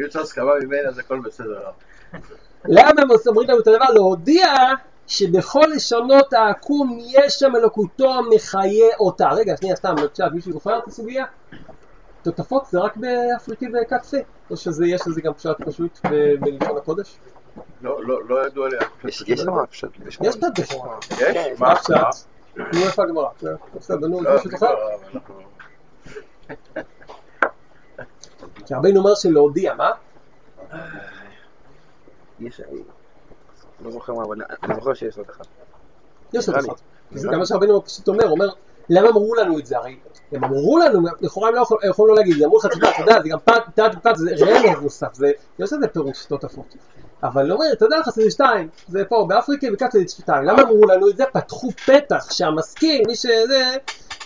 [0.00, 1.60] אם צריך הסכמה ממנה אז הכל בסדר.
[2.64, 3.90] למה הם אומרים לנו את הדבר?
[3.94, 4.46] להודיע
[5.06, 9.28] שבכל לשונות העכו"ם יש שם אלוקותו המחיה אותה.
[9.28, 11.24] רגע, שנייה, סתם, עכשיו, מישהו זוכר את הסוגיה?
[12.22, 14.16] טוטפות זה רק באפריקי וכתפי
[14.50, 15.98] או שיש לזה גם פשט פשוט
[16.40, 17.16] בלשון הקודש?
[17.82, 18.76] לא- לא לא ידוע לי.
[19.04, 19.90] יש יש פשוט.
[20.22, 20.74] יש פשט.
[21.20, 21.60] יש?
[21.60, 21.74] מה מה?
[21.76, 22.26] פשט?
[22.56, 23.28] נו, איפה הגמרא?
[23.74, 24.74] בסדר, נו, לא, מישהו זוכר?
[28.66, 29.90] שרבינו אומר שלהודיע, מה?
[32.40, 32.60] יש...
[33.84, 35.44] לא זוכר מה, אבל אני זוכר שיש עוד אחד.
[36.32, 36.58] יש עוד.
[36.58, 36.72] אחד.
[37.12, 37.38] זה גם.
[37.38, 38.48] מה שרבנו פשוט אומר, אומר,
[38.88, 39.76] למה אמרו לנו את זה?
[39.76, 39.96] הרי
[40.32, 43.38] הם אמרו לנו, לכאורה הם לא יכול- יכולנו להגיד, אמרו לך, אתה יודע, זה גם
[43.44, 46.76] פת, תת ופת, זה רמז נוסף, זה, יש לזה פירוש תותפות.
[47.22, 50.44] אבל אומר, תדע לך, זה שתיים, זה פה, באפריקה וכת זה שתיים.
[50.44, 51.24] למה אמרו לנו את זה?
[51.32, 53.76] פתחו פתח שהמשכיל, מי שזה,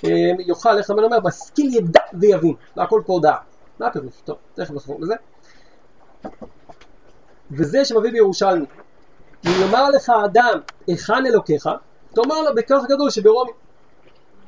[0.05, 0.11] אה,
[0.47, 2.55] יוכל, איך רבנו אומר, משכיל ידע ויבין.
[2.77, 3.37] לא הכל פה הודעה.
[3.81, 4.21] מה הפירוש?
[4.25, 5.15] טוב, תכף נחזור לזה.
[7.51, 8.67] וזה שמביא בירושלמי.
[9.47, 11.69] אם יאמר לך האדם, היכן אלוקיך,
[12.15, 13.53] תאמר לו בכך גדול שברומי.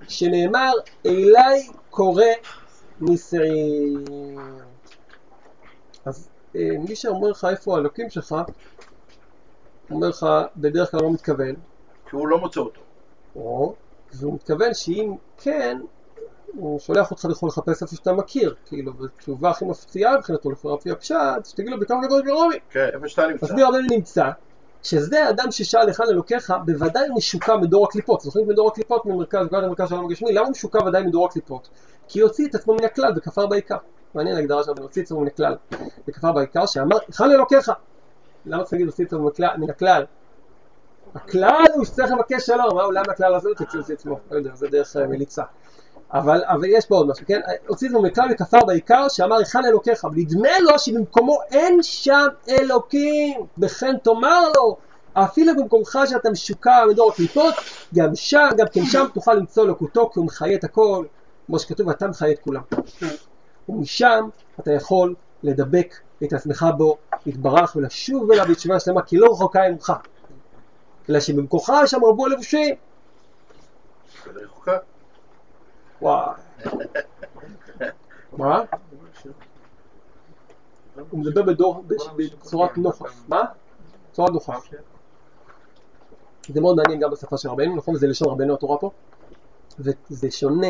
[0.08, 0.72] שנאמר,
[1.06, 2.24] אליי קורא
[3.00, 4.04] משעיר.
[6.04, 8.34] אז אה, מי שאומר לך איפה האלוקים שלך,
[9.90, 11.54] אומר לך, בדרך כלל לא מתכוון,
[12.10, 12.80] שהוא לא מוצא אותו.
[13.36, 13.74] או,
[14.12, 15.78] והוא מתכוון שאם כן,
[16.56, 21.16] הוא שולח אותך לכל לחפש איפה שאתה מכיר, כאילו, בתשובה הכי מפציעה מבחינתו, לפי הפשט,
[21.44, 22.56] שתגיד לו בכך גדול ברומי.
[22.70, 23.46] כן, איפה שאתה נמצא.
[23.46, 24.30] מסביר רבנו נמצא,
[24.82, 28.20] שזה האדם ששאל היכן אלוקיך, בוודאי הוא משוקע מדור הקליפות.
[28.20, 30.32] זוכרים מדור הקליפות ממרכז, נקודת המרכז של העולם הגשמי?
[30.32, 31.68] למה הוא משוקע ודאי מדור הקליפות?
[32.08, 33.76] כי הוציא את עצמו מן הכלל וכפר בעיקר.
[34.14, 35.56] מעניין ההגדרה שלנו, הוציא את עצמו מן הכלל
[36.08, 37.72] וכפר בעיקר, שאמר, היכן אלוקיך?
[38.46, 40.04] למה צריך להגיד הוציא את עצמו מן הכלל-
[41.14, 41.64] הכלל?
[41.74, 44.18] הוא שצריך לבקש שלום, מה, למה הכלל הזה לא תוציא את עצמו?
[44.30, 45.42] לא יודע, זה דרך אה, מליצה.
[46.14, 47.40] אבל, אבל יש פה עוד משהו, כן?
[47.66, 53.40] הוציא עצמו מכלל וכפר בעיקר, שאמר היכן אלוקיך, אבל נדמה לו שבמקומו אין שם אלוקים,
[53.58, 54.76] וכן תאמר לו,
[55.14, 57.54] אפילו במקומך שאתה משוקע מדור הקליפות,
[57.94, 61.06] גם שם, גם כן שם תוכל למצוא אלוקותו, כי הוא מחיה את הכל,
[61.46, 62.62] כמו שכתוב, אתה מחיה את כולם.
[63.68, 64.28] ומשם
[64.60, 65.94] אתה יכול לדבק
[66.24, 66.96] את עצמך בו,
[67.26, 69.92] להתברך ולשוב אליו בתשובה שלמה, כי לא רחוקה ממך.
[71.10, 72.74] אלא שבמקומך שם רבו הלבושים.
[74.26, 74.76] רחוקה.
[76.02, 76.32] מה?
[81.10, 81.42] הוא מדבר
[82.16, 83.22] בצורת נוכח.
[83.28, 83.42] מה?
[84.12, 84.64] צורת נוכח.
[86.48, 87.94] זה מאוד מעניין גם בשפה של רבנו, נכון?
[87.94, 88.90] זה לשון רבנו התורה פה.
[89.78, 90.68] וזה שונה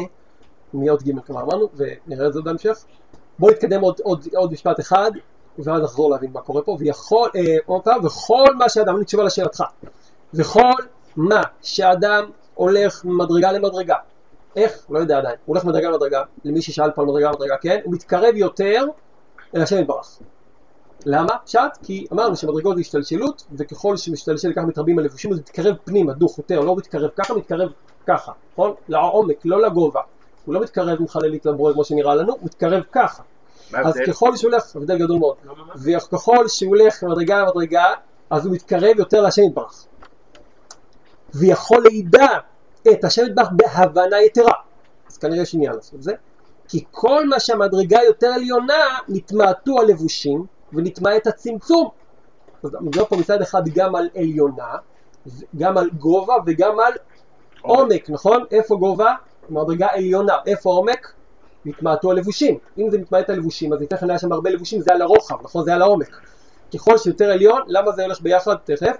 [0.75, 2.85] מאות ג' כלומר אמרנו, ונראה את זה בהמשך.
[3.39, 5.11] בואו נתקדם עוד, עוד, עוד משפט אחד,
[5.59, 6.77] ואז נחזור להבין מה קורה פה.
[6.81, 9.65] ויכול, אה, עוד פעם, וכל מה שאדם, אני תשובה לשאלתך.
[10.35, 10.73] וכל
[11.17, 13.97] מה שאדם הולך ממדרגה למדרגה.
[14.57, 14.87] איך?
[14.91, 15.37] לא יודע עדיין.
[15.45, 17.81] הוא הולך מדרגה למדרגה, למי ששאל פה על מדרגה למדרגה, כן?
[17.85, 18.85] הוא מתקרב יותר
[19.57, 20.19] אל השם יתברך.
[21.07, 21.39] למה?
[21.45, 21.61] פשט?
[21.83, 26.61] כי אמרנו שמדרגות זה השתלשלות, וככל שמשתלשל ככה מתרבים הלבושים, אז מתקרב פנימה, דוך יותר,
[26.61, 27.69] לא מתקרב ככה, מתקרב
[28.07, 28.75] ככה, נכון?
[28.89, 30.01] לעומק, לא לגובה.
[30.45, 33.23] הוא לא מתקרב עם חללית לבורא כמו שנראה לנו, הוא מתקרב ככה.
[33.75, 33.95] אז?
[34.07, 35.37] ככל שהוא הולך, הבדל גדול מאוד,
[35.83, 37.85] וככל שהוא הולך ממדרגה למדרגה,
[38.31, 39.87] אז הוא מתקרב יותר להשם יתברך.
[41.35, 42.27] ויכול לידע
[42.91, 44.53] את השם יתברך בהבנה יתרה.
[45.09, 46.13] אז כנראה יש עניין לעשות זה.
[46.69, 51.89] כי כל מה שהמדרגה יותר עליונה, נתמעטו הלבושים ונתמעט הצמצום.
[52.63, 54.75] אז מדובר פה מצד אחד גם על עליונה,
[55.57, 56.93] גם על גובה וגם על
[57.63, 58.45] עומק, נכון?
[58.51, 59.15] איפה גובה?
[59.51, 60.35] מדרגה עליונה.
[60.47, 61.13] איפה עומק?
[61.65, 62.59] נתמעטו הלבושים.
[62.79, 65.65] אם זה מתמעט הלבושים, אז לפני כן היה שם הרבה לבושים, זה על הרוחב, נכון?
[65.65, 66.21] זה על העומק.
[66.75, 68.55] ככל שיותר עליון, למה זה הולך ביחד?
[68.65, 68.97] תכף.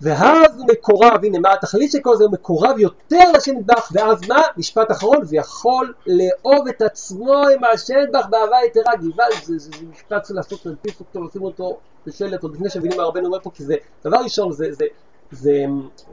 [0.00, 4.42] ואז מקורב, הנה מה התכלית של כל זה, הוא מקורב יותר לשם נדבך, ואז מה?
[4.56, 9.86] משפט אחרון, ויכול לאהוב את עצמו עם השם נדבך באהבה יתרה, גבעל, זה, זה, זה
[9.92, 13.50] משפט צריך לעשות, להדפיס אותו, לשים אותו בשלט, עוד לפני שמבינים מה רבנו אומר פה,
[13.54, 13.74] כי זה,
[14.04, 14.84] דבר ראשון, זה, זה,
[15.30, 15.64] זה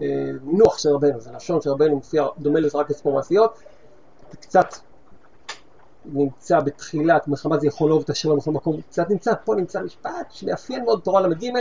[0.01, 0.07] אה,
[0.43, 3.59] מינוח של רבנו, זה לשון של רבנו מופיע דומה לזה רק לספור מעשיות,
[4.39, 4.75] קצת
[6.05, 10.11] נמצא בתחילת מלחמה, זה יכול לאהוב את השם בכל מקום, קצת נמצא, פה נמצא משפט
[10.29, 11.51] שמאפיין מאוד תורה ל"ג,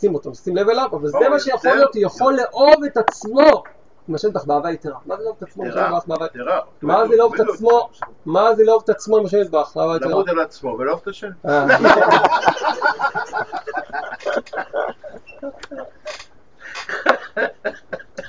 [0.00, 1.70] שים אותו, שים לב אליו, אבל זה מה שיכול.
[1.70, 3.62] להיות, הוא יכול לאהוב את עצמו
[4.14, 4.98] השם יתברך באהבה יתרה.
[5.06, 6.60] מה זה לאהוב את עצמו יתרה, יתרה.
[6.82, 7.88] מה זה לאהוב את עצמו?
[8.26, 10.08] מה זה לאהוב את עצמו השם יתברך באהבה יתרה?
[10.08, 11.30] לעמוד על עצמו ולאהוב את השם.
[11.48, 11.66] אה.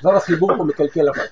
[0.03, 1.23] וו החיבור פה מקלקל אבל.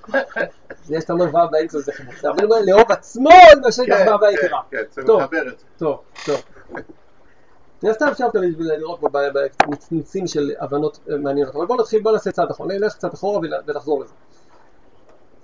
[0.84, 2.14] זה שאתה אומר באמצע זה חיבור.
[2.44, 4.62] אומר לאהוב עצמו יתברך כן, באהבה כן, יתרה.
[4.72, 5.02] כן, זה.
[5.18, 5.66] מחבר את זה.
[5.78, 6.42] טוב, טוב.
[7.84, 9.08] מן הסתם אפשר לראות פה
[9.92, 13.40] בניצים של הבנות אה, מעניינות, אבל בואו נתחיל, בואו נעשה צעד אחרון, נלך קצת אחורה
[13.68, 14.14] ולחזור לזה.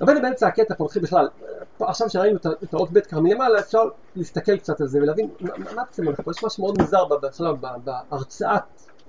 [0.01, 1.29] רבנו באמצע הקטע פה נתחיל בכלל,
[1.77, 3.83] פה, עכשיו שראינו את האות ב' ככה מלמעלה, אפשר
[4.15, 7.53] להסתכל קצת על זה ולהבין מה- בעצם הולך פה, יש משהו מאוד מוזר בכלל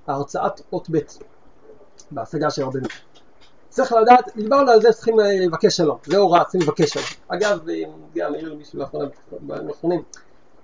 [0.06, 0.98] בהרצאת, אות ב'
[2.10, 2.88] בהשגה של רבנו.
[3.68, 7.04] צריך לדעת, דיברנו על זה שצריכים אה, לבקש שלום, זה הוראה, צריכים לבקש שלום.
[7.28, 7.82] אגב, אה,
[8.14, 9.08] גם העיר לי מישהו לאחרונה,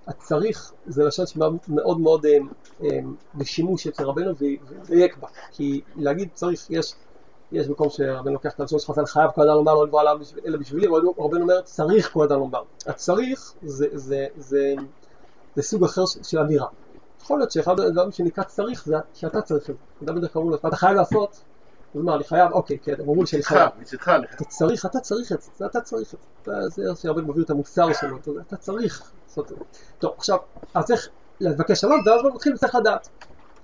[0.08, 2.38] הצריך זה לשון שמאוד מאוד אה,
[2.82, 2.98] אה,
[3.34, 6.94] בשימוש אצל רבנו ולדייק בה, כי להגיד צריך, יש,
[7.52, 10.18] יש מקום שרבנו לוקח את הלשון של חז"ל חייב כל אדם לומר לא יבוא עליו
[10.46, 12.62] אלא בשבילי, אבל רבנו אומר צריך כל אדם לומר.
[12.86, 14.74] הצריך זה, זה, זה,
[15.56, 16.66] זה סוג אחר של אמירה.
[17.22, 20.04] יכול להיות שאחד הדברים שנקרא צריך זה שאתה צריך את זה.
[20.04, 21.40] אדם בדרך כלל אומרים לו, מה אתה חייב לעשות?
[21.92, 23.70] הוא אומר, אני חייב, אוקיי, כן, הם אמרו שאני מצדך, חייב.
[23.78, 26.52] מצדך אני אתה צריך, אתה צריך את זה, אתה צריך את זה.
[26.68, 29.64] זה איך שהרבן מביא את המוסר שלו, אתה צריך לעשות את זה.
[29.98, 30.38] טוב, עכשיו,
[30.74, 31.08] אז צריך
[31.40, 33.08] לבקש שלום, ואז מתחיל וצריך לדעת.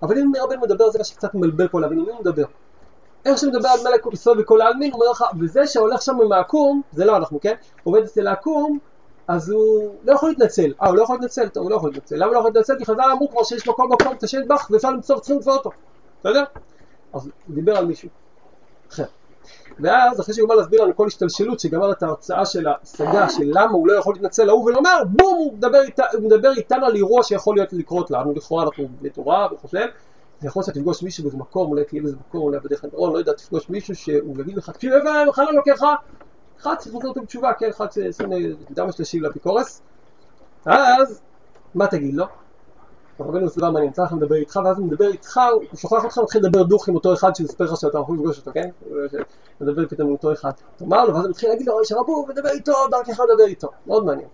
[0.02, 2.44] אבל אם רבן מדבר, זה מה שקצת מבלבל פה להבין, מי הוא מדבר?
[3.24, 6.32] איך שהוא מדבר על מלך ישראל וכל העלמין, הוא אומר לך, וזה שהולך שם עם
[6.32, 7.54] העקום, זה לא אנחנו, כן?
[7.84, 8.78] עובד אצל העקום,
[9.28, 10.72] אז הוא לא יכול להתנצל.
[10.82, 11.48] אה, הוא לא יכול להתנצל?
[11.48, 12.16] טוב, הוא לא יכול להתנצל.
[12.16, 12.78] למה הוא לא יכול להתנצל?
[12.78, 15.70] כי חז"ל אמרו כבר שיש מקום את השם בח, ואפשר למצוא וצריכים למצוא אותו.
[16.20, 16.44] אתה יודע?
[17.14, 18.08] אז דיבר על מישהו
[18.92, 19.04] אחר.
[19.80, 23.70] ואז אחרי שהוא בא להסביר לנו כל השתלשלות שגמר את ההרצאה של ההשגה של למה
[23.70, 27.22] הוא לא יכול להתנצל להוא ולומר בום הוא מדבר, איתה, הוא מדבר איתנו על אירוע
[27.22, 29.86] שיכול להיות לקרות לנו לכאורה אנחנו בני תורה וחושב
[30.42, 33.32] יכול להיות שתפגוש מישהו באיזה מקום אולי תהיה באיזה מקום אולי בדרך כלל לא יודע
[33.32, 35.82] תפגוש מישהו שהוא יגיד לך תקשיב איפה היה בכלל לוקח
[36.60, 38.36] אחד צריך לחזור אותו בתשובה כן אחד שעשינו
[38.70, 39.82] דם השלישי לאפיקורס
[40.66, 41.20] אז
[41.74, 42.24] מה תגיד לו?
[43.20, 46.46] רבנו מסודר מה נמצא לך מדבר איתך ואז הוא מדבר איתך הוא שוכח אותך ומתחיל
[46.46, 48.70] לדבר דוך עם אותו אחד שהוא יספר לך שאתה יכול לפגוש אותו כן?
[49.60, 50.50] מדבר פתאום עם אותו אחד.
[50.76, 53.68] תאמר לו ואז הוא מתחיל להגיד לו שרבו הוא מדבר איתו דרכך לדבר איתו.
[53.86, 54.28] מאוד מעניין.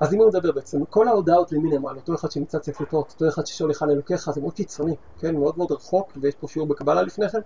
[0.00, 0.84] אז אם הוא מדבר בעצם?
[0.84, 4.52] כל ההודעות למיניהם על אותו אחד שנמצא צפתות אותו אחד ששואל היכן אלוקיך זה מאוד
[4.52, 5.36] קיצוני כן?
[5.36, 7.40] מאוד מאוד רחוק ויש פה שיעור בקבלה לפני כן.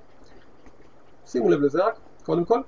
[1.27, 2.61] שימו לב לזה רק קודם כל.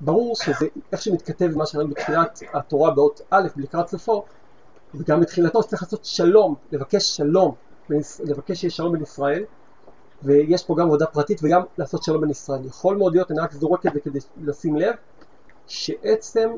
[0.00, 4.24] ברור שזה איך שמתכתב מה שראינו בתחילת התורה באות א' לקראת סופו
[4.94, 7.54] וגם בתחילתו שצריך לעשות שלום, לבקש שלום,
[8.24, 9.44] לבקש שיהיה שלום בין ישראל
[10.22, 12.64] ויש פה גם עבודה פרטית וגם לעשות שלום בין ישראל.
[12.64, 14.94] יכול מאוד להיות, אני רק זורק את זה כדי לשים לב,
[15.66, 16.50] שעצם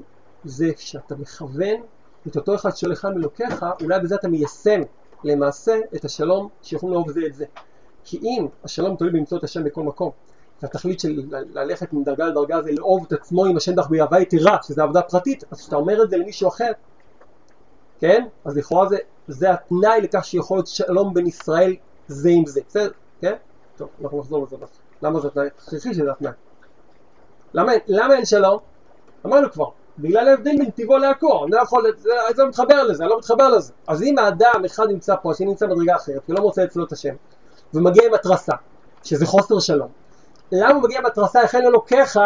[0.44, 1.80] זה שאתה מכוון
[2.26, 4.80] את אותו אחד שואל היכן אלוקיך, אולי בזה אתה מיישם
[5.24, 7.44] למעשה את השלום שיכולים לאהוב זה את זה.
[8.04, 10.10] כי אם השלום תלוי במצוא את השם בכל מקום,
[10.62, 14.82] והתכלית של ללכת מדרגה לדרגה זה לאהוב את עצמו עם השם דרך באהבה יתרה, שזה
[14.82, 16.72] עבודה פרטית, אז כשאתה אומר את זה למישהו אחר,
[18.00, 18.26] כן?
[18.44, 18.96] אז לכאורה זה,
[19.28, 21.76] זה התנאי לכך שיכול להיות שלום בין ישראל
[22.08, 22.90] זה עם זה, בסדר?
[23.20, 23.34] כן?
[23.76, 24.78] טוב, אנחנו נחזור לזה בסוף.
[25.02, 25.46] למה זה התנאי?
[25.46, 26.32] הכרחי שזה התנאי.
[27.54, 28.58] למה, למה אין שלום?
[29.26, 29.64] אמרנו כבר,
[29.98, 33.48] בגלל ההבדל בין טבעו לעקור, אני לא יכול, זה לא מתחבר לזה, אני לא מתחבר
[33.48, 33.72] לזה.
[33.88, 37.14] אז אם האדם אחד נמצא פה, השני נמצא מדרגה אחרת, ולא מוצא אצלו את השם,
[37.74, 38.52] ומגיע עם התרסה,
[39.04, 39.88] שזה חוסר שלום.
[40.52, 42.18] למה הוא מגיע עם התרסה, היכן אלוקיך?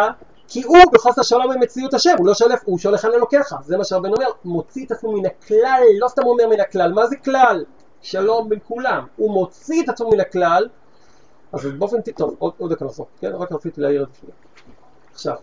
[0.55, 3.55] כי הוא בחוסר שלום עם מציאות השם, הוא לא שולף, הוא שואל היכן אלוקיך.
[3.63, 7.07] זה מה שהרבן אומר, מוציא את עצמו מן הכלל, לא סתם אומר מן הכלל, מה
[7.07, 7.65] זה כלל?
[8.01, 9.05] שלום בין כולם.
[9.15, 10.67] הוא מוציא את עצמו מן הכלל,
[11.53, 13.31] אז באופן טבעי, טוב, עוד, דקה נחזור, כן?
[13.31, 14.31] רק רציתי להעיר את זה.
[15.13, 15.35] עכשיו,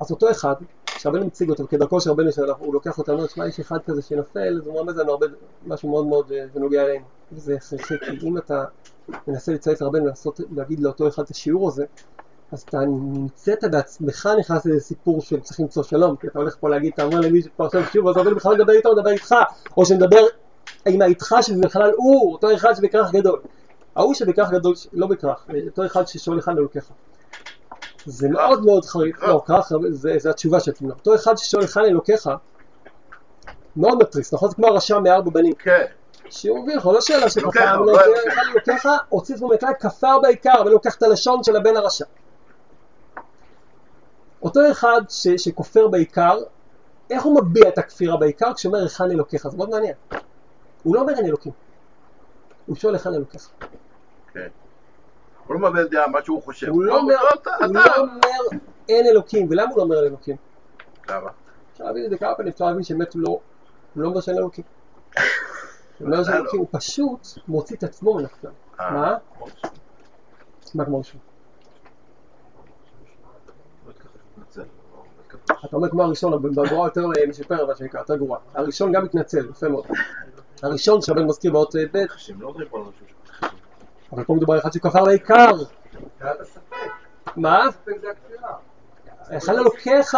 [0.00, 0.54] אז אותו אחד,
[0.86, 4.02] שרבנו מציג אותו, כדרכו של רבנו שלנו, הוא לוקח אותנו, אומר, שמע, יש אחד כזה
[4.02, 5.26] שנפל, אז הוא מרמז לנו הרבה,
[5.66, 7.04] משהו מאוד מאוד אה, בנוגע אלינו.
[7.32, 8.64] וזה הכרחי, כי אם אתה
[9.28, 10.06] מנסה לציית לרבנו,
[10.50, 11.84] להגיד לאותו אחד את השיעור הזה,
[12.52, 16.68] אז אתה נמצאת בעצמך נכנס לאיזה סיפור של צריך למצוא שלום, כי אתה הולך פה
[16.68, 19.34] להגיד, אתה אומר למי שפה עכשיו שיעור, אז רבנו בכלל מדבר איתו, הוא מדבר איתך,
[19.76, 20.20] או שמדבר
[20.86, 23.40] עם האיתך שזה בכלל הוא, אותו אחד שבכרך גדול.
[23.96, 26.90] ההוא שבכרך גדול, לא בכרך, אותו אחד ששואל היכן אלוקיך.
[28.06, 30.94] זה מאוד מאוד חריף, לא, כרך, זה, זה התשובה של לו.
[30.94, 32.30] אותו אחד ששואל היכן אלוקיך,
[33.76, 34.48] מאוד מתריס, נכון?
[34.48, 35.52] זה כמו הרשע מארבע בנים.
[35.54, 35.84] כן,
[36.30, 37.92] שהוא מבין לך, לא שאלה של לוקח, כפר, אבל
[38.54, 38.86] לוקח.
[39.08, 42.04] הוציא עצמו מכלל כפר בעיקר, אבל לוקח את הלשון של הבן הרשע.
[44.42, 46.38] אותו אחד ש, שכופר בעיקר,
[47.10, 49.48] איך הוא מביע את הכפירה בעיקר כשהוא אומר היכן אלוקיך?
[49.48, 49.94] זה מאוד מעניין.
[50.82, 51.52] הוא לא אומר אין אלוקים.
[52.66, 53.48] הוא שואל היכן אלוקיך.
[54.32, 54.48] כן.
[55.46, 56.68] הוא לא מבין דעה מה שהוא חושב.
[56.68, 57.72] הוא לא אומר, אתה, הוא אתה.
[57.72, 60.36] לא אומר אין אלוקים, ולמה הוא לא אומר אין אלוקים?
[61.08, 61.30] למה?
[61.72, 63.28] אפשר להבין את זה כמה פעמים, אפשר להבין שבאמת הוא לא,
[63.94, 64.64] הוא לא אומר שאין אלוקים.
[65.98, 68.50] הוא אומר שאין אלוקים, הוא פשוט מוציא את עצמו מן הכלל.
[68.80, 68.90] אה.
[68.90, 69.16] מה?
[70.74, 71.20] מה כמו ראשון?
[75.64, 78.38] אתה אומר כמו הראשון, אבל בגרוע יותר אה, משפר, מה שנקרא, יותר גרוע.
[78.54, 79.84] הראשון גם מתנצל, יפה מאוד.
[80.62, 81.98] הראשון שהבן מזכיר באות אה, ב',
[82.40, 82.54] לא.
[84.12, 85.50] אבל פה מדובר על אחד שכפר לעיקר.
[87.36, 87.64] מה?
[89.28, 90.16] היכן אלוקיך?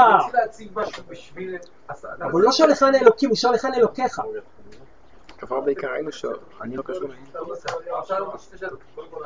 [2.21, 4.21] אבל הוא לא שואל היכן האלוקים, הוא שואל היכן אלוקיך.
[5.39, 7.09] כבר בעיקר ראינו שאני לא קשור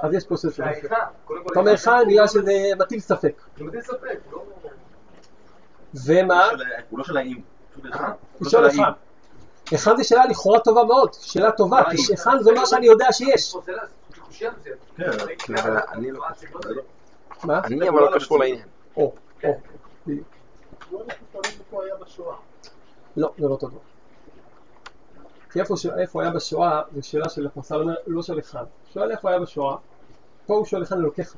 [0.02, 0.34] אז יש פה
[1.24, 3.42] כל, אתה אומר היכן בגלל שזה מטיל ספק.
[3.58, 4.44] זה מטיל ספק, לא...
[6.06, 6.44] ומה?
[6.90, 7.40] הוא לא של האם.
[8.38, 8.82] הוא של שואל היכן.
[9.70, 13.54] היכן זה שאלה לכאורה טובה מאוד, שאלה טובה, כי היכן זה אומר שאני יודע שיש.
[14.38, 14.50] כן.
[15.48, 16.82] לא-
[17.44, 17.60] מה?
[17.64, 18.66] אני אבל לא קשור לעניין.
[18.96, 19.12] או,
[19.44, 19.58] או.
[20.92, 20.98] לא.
[23.16, 23.78] לא, זה לא דבר.
[25.52, 27.76] כי איפה, היה בשואה, זו שאלה של הפרסה,
[28.06, 28.58] לא של היכן.
[28.94, 29.76] שואל איפה היה בשואה,
[30.46, 31.34] פה הוא שואל היכן אלוקיך.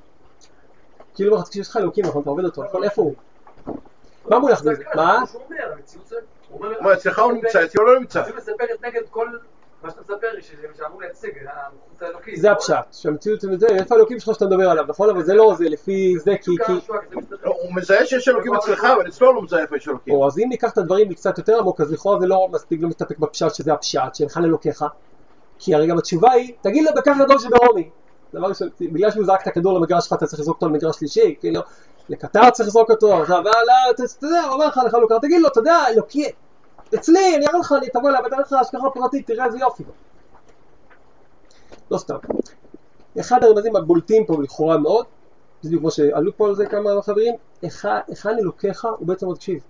[1.14, 3.14] כאילו כשיש לך אלוקים, נכון, אתה עובד אותו, נכון, איפה הוא?
[4.28, 4.82] מה מולך בזה?
[4.94, 5.22] מה?
[5.88, 6.16] הוא זה...
[6.80, 8.18] מה, אצלך הוא נמצא, אצלי הוא לא נמצא.
[8.20, 9.28] המציאות מספרת נגד כל
[9.82, 10.42] מה שאתה מספר לי,
[10.78, 12.36] שאמור לייצג, החוץ האלוקי.
[12.36, 15.10] זה הפשט, שהמציאות זה, איפה האלוקים שלך שאתה מדבר עליו, נכון?
[15.10, 16.50] אבל זה לא זה, לפי זה, כי...
[17.44, 20.14] לא, הוא מזהה שיש אלוקים אצלך, אבל אצלו לא מזהה איפה יש אלוקים.
[20.14, 22.88] או, אז אם ניקח את הדברים קצת יותר עמוק, אז לכאורה זה לא מספיק, לא
[22.88, 24.84] מסתפק בפשט שזה הפשט, שאינך אלוקיך,
[25.58, 27.90] כי הרי גם התשובה היא, תגיד לו בכך גדול שברומי.
[28.34, 31.34] דבר ראשון, בגלל שהוא זרק את הכדור למגרש שלך, אתה צריך לזרוק אותו למגרש שלישי,
[31.40, 31.60] כאילו,
[32.08, 35.60] לקטר צריך לזרוק אותו, אבל לא, אתה יודע, הוא אומר לך לחלוקה, תגיד לו, אתה
[35.60, 36.24] יודע, אלוקי,
[36.94, 39.84] אצלי, אני אראה לך, אני תבוא אליי, ואתה לך השגחה פרטית, תראה איזה יופי.
[41.90, 42.16] לא סתם.
[43.20, 45.06] אחד הרמזים הבולטים פה לכאורה מאוד,
[45.64, 49.62] בדיוק כמו שעלו פה על זה כמה חברים, היכן אלוקיך הוא בעצם עוד תקשיב.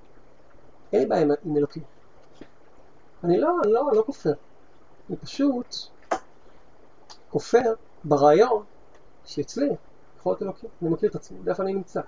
[0.92, 1.82] אין לי בעיה עם- אלוקים.
[3.24, 4.32] אני לא, לא, לא כופר.
[5.08, 5.74] אני פשוט
[7.30, 7.74] כופר
[8.04, 8.64] ברעיון
[9.24, 9.68] שאצלי
[10.18, 10.70] יכול להיות אלוקים.
[10.82, 12.00] אני מכיר את עצמי, יודע איפה אני נמצא.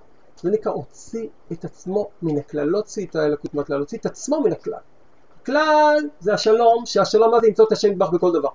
[0.42, 4.40] זה נקרא הוציא את עצמו מן הכלל, לא הוציא את האלוקות מהכלל, הוציא את עצמו
[4.40, 4.78] מן הכלל.
[5.42, 8.48] הכלל זה השלום, שהשלום מה זה למצוא את השם נדבך בכל דבר.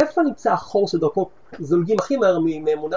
[0.00, 1.28] איפה נמצא החור שדרכו
[1.58, 2.96] זולגים הכי מהר מאמונה?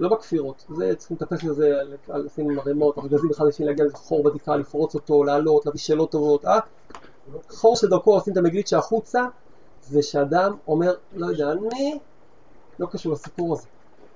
[0.00, 1.78] לא בכפירות, זה צריכים לטפס לזה,
[2.08, 6.58] לשים ערימות, ארגזים חדשים להגיע לאיזה חור בתקרה, לפרוץ אותו, לעלות, להביא שאלות טובות, אה?
[7.50, 9.24] חור שדרכו עושים את המגלית שהחוצה,
[9.82, 11.98] זה שאדם אומר, לא יודע, אני
[12.78, 13.66] לא קשור לסיפור הזה.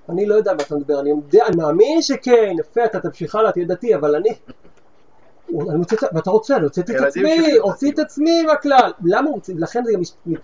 [0.09, 3.51] אני לא יודע מה אתה מדבר, אני יודע, אני מאמין שכן, יפה, אתה תמשיך הלאה,
[3.51, 4.29] תהיה דתי, אבל אני...
[5.69, 8.91] אני מוצא, את- ואתה רוצה, אני הוצאתי את עצמי, הוציא את עצמי מהכלל.
[9.03, 9.55] למה הוא הוציא?
[9.57, 10.01] לכן זה גם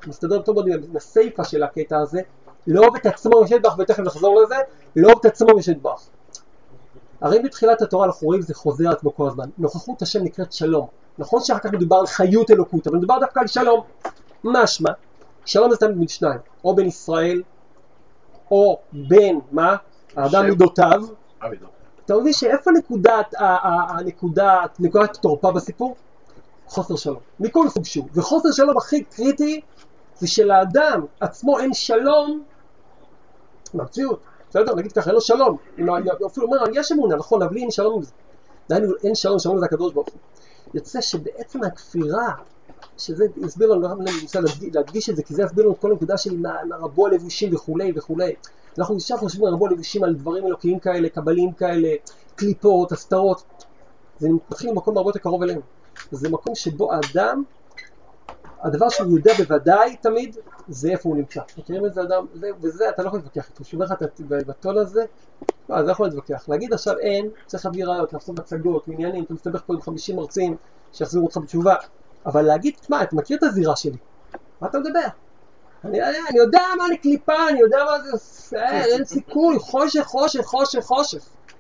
[0.08, 2.22] מסתדר טוב מאוד עם הסיפה של הקטע הזה.
[2.68, 4.56] לא אוהב את עצמו משדבח, ותכף נחזור לזה,
[4.96, 6.08] לא אוהב את עצמו משדבח.
[7.22, 9.50] הרי בתחילת התורה אנחנו רואים זה חוזר על עצמו כל הזמן.
[9.58, 10.88] נוכחות השם נקראת שלום.
[11.18, 13.82] נכון שאחר כך מדובר על חיות אלוקות, אבל מדובר דווקא על שלום.
[14.44, 14.92] משמע,
[15.46, 17.42] שלום זה תמיד בין שניים, או בין ישראל,
[18.52, 19.76] או בין, מה?
[20.16, 20.46] האדם.
[20.46, 21.02] מידותיו.
[22.06, 25.96] אתה מבין שאיפה נקודת, ה- ה- הנקודה, נקודת התורפה בסיפור?
[26.68, 28.08] חוסר שלום, מכל סוג שהוא.
[28.14, 29.62] וחוסר שלום הכי קריטי
[30.18, 32.44] זה שלאדם עצמו אין שלום
[33.74, 34.20] במציאות.
[34.50, 35.58] בסדר, נגיד ככה, אין לו שלום.
[36.28, 38.12] אפילו אומר, יש אמונה, נכון, אבל לי אין שלום עם זה.
[38.70, 40.20] דהיינו, אין שלום, שלום זה הקדוש ברוך הוא.
[40.74, 42.34] יוצא שבעצם הכפירה,
[43.00, 44.40] שזה יסביר לנו, אני ניסה
[44.74, 46.36] להדגיש, את זה, כי זה יסביר לנו את כל הנקודה של
[46.72, 48.34] רבו הלבושים וכולי וכולי.
[48.78, 51.90] אנחנו ישר חושבים על רבו הלבושים על דברים אלוקיים כאלה, קבליים כאלה,
[52.36, 53.44] קליפות, הסתרות.
[54.20, 55.62] זה מתחיל במקום הרבה יותר קרוב אלינו.
[56.12, 57.44] זה מקום שבו האדם,
[58.62, 60.38] הדבר שהוא יודע בוודאי תמיד,
[60.68, 61.42] זה איפה הוא נמצא.
[61.58, 63.64] מכירים את זה אדם, זה, וזה אתה לא יכול להתווכח איתו.
[63.74, 65.06] אומר לך את- בטון הזה,
[65.70, 66.50] לא, זה יכול להתווכח.
[66.50, 70.56] להגיד עכשיו אין, צריך להביא ראיות, לעשות מצגות, עניינים, אתה מסתבך פה עם 50 מרצים
[70.92, 71.76] שיחזירו אותך בתשובה.
[72.26, 73.98] אבל להגיד, תשמע, אתה מכיר את הזירה שלי,
[74.62, 75.08] מה אתה מדבר?
[75.86, 80.42] אני, אני יודע מה אני קליפה, אני יודע מה זה, אה, אין סיכוי, חושך, חושך,
[80.42, 81.20] חושך, חושך.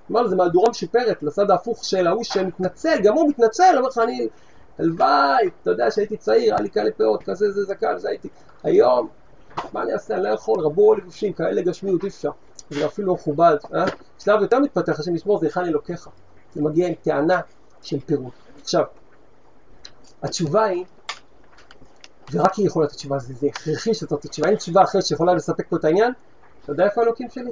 [0.09, 4.27] לו, זה מהדורה משופרת, לצד ההפוך של ההוא שמתנצל, גם הוא מתנצל, אומר לך, אני,
[4.79, 8.27] הלוואי, אתה יודע שהייתי צעיר, היה לי כאלה פאות, כזה זה זקן, זה הייתי,
[8.63, 9.07] היום,
[9.73, 12.31] מה אני אעשה, אני לא יכול, רבו לבושים, כאלה גשמיות, אי אפשר.
[12.69, 13.85] זה אפילו לא מכובד, אה?
[14.19, 16.09] שלב יותר מתפתח, השם ישמור, זה היכן אלוקיך.
[16.53, 17.39] זה מגיע עם טענה
[17.81, 18.33] של פירוט.
[18.61, 18.83] עכשיו,
[20.23, 20.85] התשובה היא,
[22.31, 25.67] ורק היא יכולה לתת תשובה, זה, זה הכרחי שזאת התשובה, אין תשובה אחרת שיכולה לספק
[25.69, 26.13] פה את העניין.
[26.63, 27.51] אתה יודע איפה האלוקים שלי?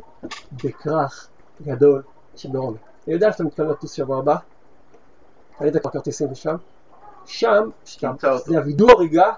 [0.63, 1.27] בכרך
[1.61, 2.01] גדול
[2.35, 2.79] שבעומק.
[3.07, 4.35] אני יודע שאתה מתכוון לטוס שבוע הבא,
[5.57, 6.55] קנית כבר כרטיסים לשם,
[7.25, 8.37] שם, שאתה, אותו.
[8.37, 9.31] זה הווידוא הריגה,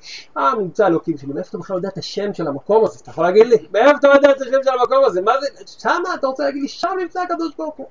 [0.00, 2.98] שם נמצא אלוקים שלי, מאיפה אתה בכלל יודע את השם של המקום הזה?
[3.02, 3.56] אתה יכול להגיד לי?
[3.72, 5.20] מאיפה אתה יודע את השם של המקום הזה?
[5.22, 5.46] מה זה?
[5.66, 6.68] שם אתה רוצה להגיד לי?
[6.68, 7.86] שם נמצא הקדוש ברוך הוא.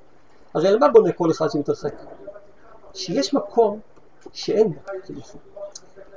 [0.54, 1.94] הרי על מה בונה כל אחד שמתרחק?
[2.94, 3.80] שיש מקום
[4.34, 4.73] שאין
[5.07, 5.15] הוא.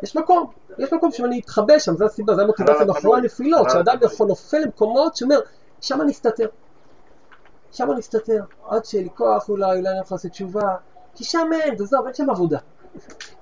[0.02, 3.20] יש מקום, יש מקום שאני אתחבא שם, זו הסיבה, זו המוטיבציה מאחורי הפנוי.
[3.20, 4.12] הנפילות, חלל שאדם הפנוי.
[4.12, 5.40] יכול נופל למקומות שאומר,
[5.80, 6.48] שם אני אסתתר.
[7.72, 10.76] שם אני אסתתר, עד שיהיה לי כוח אולי, אולי אני יכול לעשות תשובה,
[11.14, 12.58] כי שם אין, עזוב, אין שם עבודה.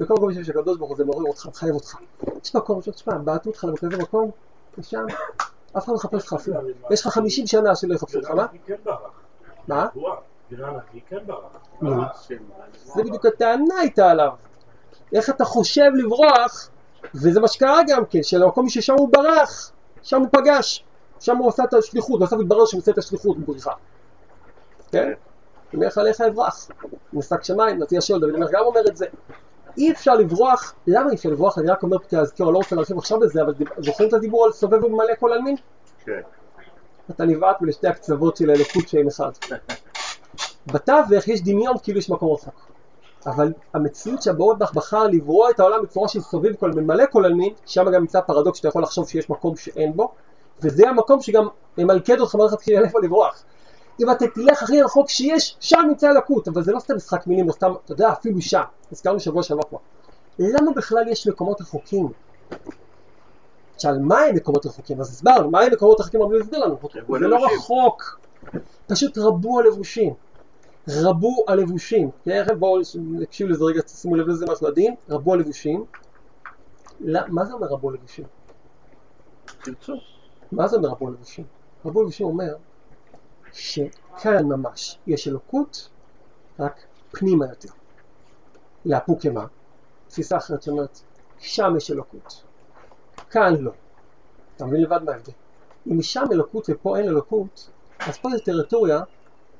[0.01, 1.97] וכל מקום שיש שהקדוש ברוך הוא זה מעורר אותך, מחייב אותך.
[2.45, 4.31] יש מקום תשמע, בעטו אותך בכזה מקום,
[4.79, 5.05] ושם,
[5.79, 6.61] אף אחד לא מחפש אותך אפילו.
[6.91, 8.47] יש לך 50 שנה שלא יחפשו אותך, מה?
[8.67, 8.75] כן.
[9.69, 9.89] מה?
[12.29, 12.37] כן.
[12.85, 14.31] זה בדיוק הטענה הייתה עליו.
[15.13, 16.71] איך אתה חושב לברוח
[17.15, 20.85] וזה מה שקרה גם כן, שלמקום ששם הוא ברח, שם הוא פגש,
[21.21, 23.73] שם הוא עשה את השליחות, בסוף התברר שהוא עושה את השליחות בבריחה.
[24.93, 25.13] כן?
[25.75, 26.69] אם ילך עליך אברח,
[27.13, 29.07] נשק שמיים, נטיע שאול, דוד המלך גם אומר את זה.
[29.77, 31.59] אי אפשר לברוח, למה אי אפשר לברוח?
[31.59, 34.53] אני רק אומר כהזכיר, אני לא רוצה להרחיב עכשיו בזה, אבל זוכרים את הדיבור על
[34.53, 35.57] סובב וממלא כל עלמין?
[36.05, 36.21] כן.
[37.11, 39.31] אתה נבעט לשתי הקצוות של האלוקות שהם אחד.
[40.73, 42.69] בתווך יש דמיון כאילו יש מקום רחוק.
[43.27, 47.53] אבל המציאות שהבורא בך בחר לברוא את העולם בצורה של סובב כל ממלא כל עלמין,
[47.67, 50.13] שם גם נמצא פרדוקס שאתה יכול לחשוב שיש מקום שאין בו,
[50.63, 51.49] וזה המקום שגם
[51.79, 53.45] ממלכד אותך מלכת כאילו איפה לברוח.
[54.01, 57.49] אם אתה תלך הכי רחוק שיש, שם נמצא אלוקות, אבל זה לא סתם משחק מילים,
[57.49, 58.63] או סתם, אתה יודע, אפילו שם,
[58.93, 59.79] הזכרנו שבוע שעבר כבר.
[60.39, 62.09] למה בכלל יש מקומות רחוקים?
[63.79, 65.01] שאל, מה הם מקומות רחוקים?
[65.01, 66.23] אז הסברנו, מה הם מקומות רחוקים?
[66.23, 67.47] רבי הסביר לנו, רבו זה לא.
[67.47, 68.21] רחוק,
[68.87, 70.15] פשוט רבו הלבושים.
[70.89, 72.11] רבו הלבושים.
[72.23, 75.85] תכף בואו נקשיב לזה רגע, שימו לב לזה משהו עדין, רבו הלבושים.
[77.29, 78.25] מה זה אומר רבו הלבושים?
[79.63, 79.93] תרצו.
[80.53, 81.45] מה זה אומר רבו הלבושים?
[81.85, 82.55] רבו הלבושים אומר
[83.53, 85.89] שכאן ממש יש אלוקות,
[86.59, 86.81] רק
[87.11, 87.69] פנימה יותר.
[88.85, 89.47] לאפוק כמה?
[90.09, 91.01] תפיסה אחרת שאומרת,
[91.39, 92.43] שם יש אלוקות,
[93.31, 93.73] כאן לא.
[94.57, 95.33] אתה מבין לבד מה ההבדל?
[95.87, 99.01] אם משם אלוקות ופה אין אלוקות, אז פה זו טריטוריה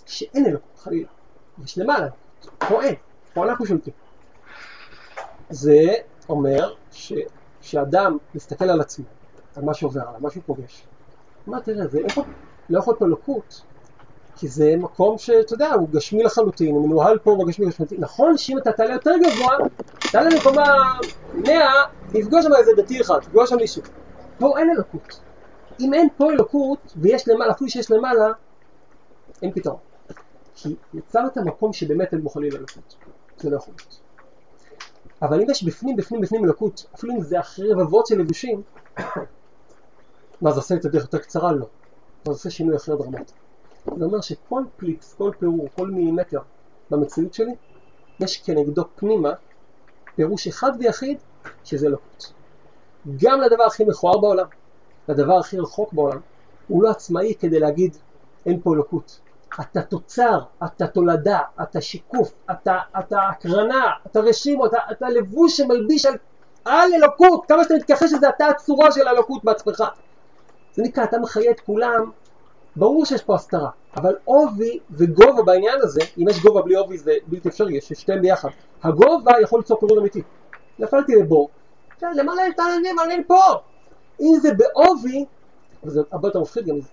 [0.07, 1.09] שאין אלוקות, חלילה.
[1.65, 2.09] יש למעלה
[2.59, 2.95] פה אין,
[3.35, 3.93] פה אנחנו שולטים.
[5.51, 5.95] זה
[6.29, 7.13] אומר ש,
[7.61, 9.05] שאדם מסתכל על עצמו,
[9.57, 10.83] על מה שעובר עליו, מה שהוא פוגש.
[11.47, 12.23] מה תראה, זה אין פה,
[12.71, 13.63] לא יכול פה אלוקות,
[14.37, 18.01] כי זה מקום שאתה יודע, הוא גשמי לחלוטין, הוא מנוהל פה בגשמי לחלוטין.
[18.01, 19.57] נכון שאם אתה תעלה יותר גבוה,
[20.13, 20.65] תעלה למקומה
[21.35, 21.55] 100,
[22.13, 23.83] תפגוש שם איזה דתי אחד, תפגוש שם מישהו.
[24.39, 25.21] פה אין אלוקות.
[25.81, 28.29] אם אין פה אלוקות, ויש למעלה, אפילו שיש למעלה,
[29.43, 29.88] אין פתרון.
[30.63, 32.97] כי יצרת מקום שבאמת אין בו חלילה אלוקות.
[33.37, 34.01] זה לא יכול להיות.
[35.23, 38.63] אבל אם יש בפנים, בפנים, בפנים אלוקות, אפילו אם זה אחרי רבבות של לבושים,
[40.41, 41.53] מה זה עושה את הדרך יותר קצרה?
[41.53, 41.67] לא.
[42.25, 43.33] זה עושה שינוי אחר דרמטי.
[43.97, 46.41] זה אומר שכל פליפס, כל פירור, כל מילימטר
[46.91, 47.55] במציאות שלי,
[48.21, 49.33] יש כנגדו פנימה
[50.15, 51.19] פירוש אחד ויחיד
[51.65, 52.33] שזה אלוקות.
[53.17, 54.47] גם לדבר הכי מכוער בעולם,
[55.09, 56.21] לדבר הכי רחוק בעולם,
[56.69, 57.97] הוא לא עצמאי כדי להגיד
[58.47, 59.21] אין פה אלוקות.
[59.61, 66.07] אתה תוצר, אתה תולדה, אתה שיקוף, אתה, אתה הקרנה, אתה רשימו, אתה, אתה לבוש שמלביש
[66.07, 66.15] על,
[66.65, 69.85] על אלוקות, כמה שאתה מתכחש לזה, אתה הצורה של האלוקות בעצמך.
[70.75, 72.11] זה נקרא, אתה מחיה את כולם,
[72.77, 77.13] ברור שיש פה הסתרה, אבל עובי וגובה בעניין הזה, אם יש גובה בלי עובי זה
[77.27, 78.49] בלתי אפשרי, יש שתיהם ביחד.
[78.83, 80.23] הגובה יכול ליצור פירוד אמיתי.
[80.79, 81.49] נפלתי לבור,
[82.03, 83.43] למעלה את העננים, אני פה.
[84.21, 85.25] אם זה בעובי,
[85.85, 86.89] וזה הרבה יותר מפחיד גם מזה.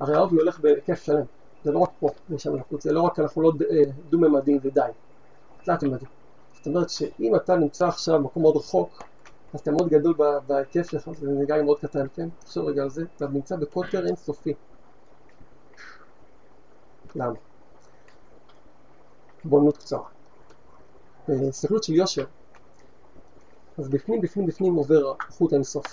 [0.00, 1.24] הרי העובי הולך בהיקף שלם,
[1.64, 4.80] זה לא רק פה, יש שם לחוץ, זה לא רק אנחנו לא אה, דו-ממדים ודי,
[5.64, 6.08] תלת-ממדים.
[6.52, 9.02] זאת אומרת שאם אתה נמצא עכשיו במקום מאוד רחוק,
[9.54, 10.14] אז אתה מאוד גדול
[10.46, 12.28] בהיקף שלך, זה נראה לי מאוד קטן, כן?
[12.38, 14.54] תחשוב רגע על זה, אתה נמצא בקוטר אינסופי.
[17.14, 17.34] למה?
[19.44, 20.08] בונות קצרה.
[21.28, 22.24] בהסתכלות של יושר,
[23.78, 25.86] אז בפנים, בפנים, בפנים עובר חוט אינסוף.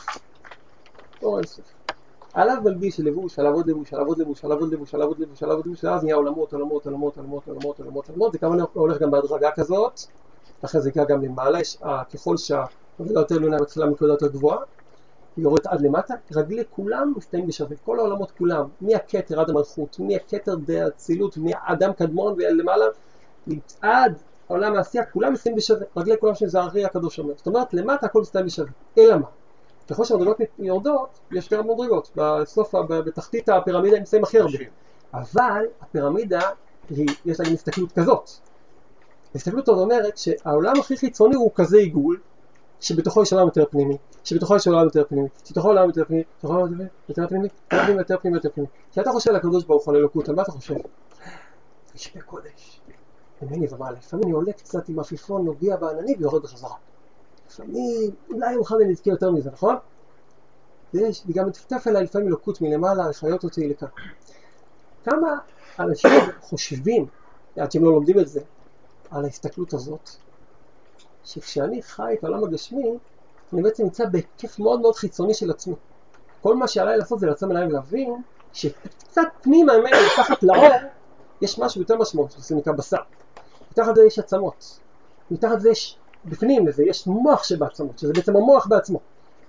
[1.22, 1.79] אור אינסוף.
[2.40, 5.44] עליו מלביש לבוש, עליו עוד לבוש, עליו עוד לבוש, עליו עוד לבוש, עליו עוד לבוש,
[5.44, 9.02] עליו עוד לבוש, ואז נהיה עולמות, עולמות, עולמות, עולמות, עולמות, עולמות, עולמות, זה כמובן הולך
[9.02, 10.00] גם בהדרגה כזאת,
[10.64, 14.58] לכן זה יקרה גם למעלה, אה, ככל שהמדרגה יותר עליונה מתחילה מנקודה יותר גבוהה,
[15.38, 21.38] יורדת עד למטה, רגלי כולם מסתיים בשווה, כל העולמות כולם, מהכתר עד המלכות, מהכתר דאצילות,
[21.38, 22.86] מאדם קדמון ולמעלה,
[23.82, 24.14] עד
[24.50, 28.06] העולם העשייה, כולם מסתיים בשווה, רגלי כולם שם זה הארי הקדוש אומר, זאת אומרת למטה
[28.06, 29.28] הכל מסתיים בשווה, אלא מה?
[29.90, 34.58] ככל שהמדרגות יורדות, יש יותר מדרגות, בסוף, בתחתית הפירמידה נמצאים הכי הרבה,
[35.14, 36.42] אבל הפירמידה,
[36.90, 38.30] היא, יש לה גם הסתכלות כזאת,
[39.34, 42.20] ההסתכלות הזאת אומרת שהעולם הכי חיצוני הוא כזה עיגול,
[42.80, 46.54] שבתוכו יש עולם יותר פנימי, שבתוכו יש עולם יותר פנימי, שבתוכו עולם יותר פנימי, בתוכו
[46.54, 48.70] עולם יותר פנימי, יותר פנימי, יותר פנימי, יותר פנימי.
[48.92, 50.76] כשאתה חושב על הקדוש ברוך הוא, על אלוקות, על מה אתה חושב?
[51.96, 52.82] יש בקודש.
[53.42, 53.98] ממני ומעלה.
[53.98, 56.76] לפעמים אני עולה קצת עם עפיפון, נוגע בעננים ויורד בחזרה.
[57.60, 59.76] לפעמים, אולי מחר אני יותר מזה, נכון?
[60.94, 63.88] ויש, וגם מטפטף אליי לפעמים אלוקות מלמעלה, לחיות אותי לכאן.
[65.04, 65.38] כמה
[65.80, 67.06] אנשים חושבים,
[67.58, 68.42] עד שהם לא לומדים את זה,
[69.12, 70.10] על ההסתכלות הזאת,
[71.24, 72.98] שכשאני חי את העולם הגשמי,
[73.54, 75.76] אני בעצם נמצא בהיקף מאוד מאוד חיצוני של עצמי.
[76.42, 78.16] כל מה שעליי לעשות זה לעצום עיניים ולהבין
[78.54, 80.70] שקצת פנימה ממני, מתחת לאור,
[81.42, 82.98] יש משהו יותר משמעות, שזה נקרא בשר.
[83.72, 84.80] מתחת לזה יש עצמות.
[85.32, 89.00] מתחת לזה יש, בפנים לזה, יש מוח שבעצמות, שזה בעצם המוח בעצמו.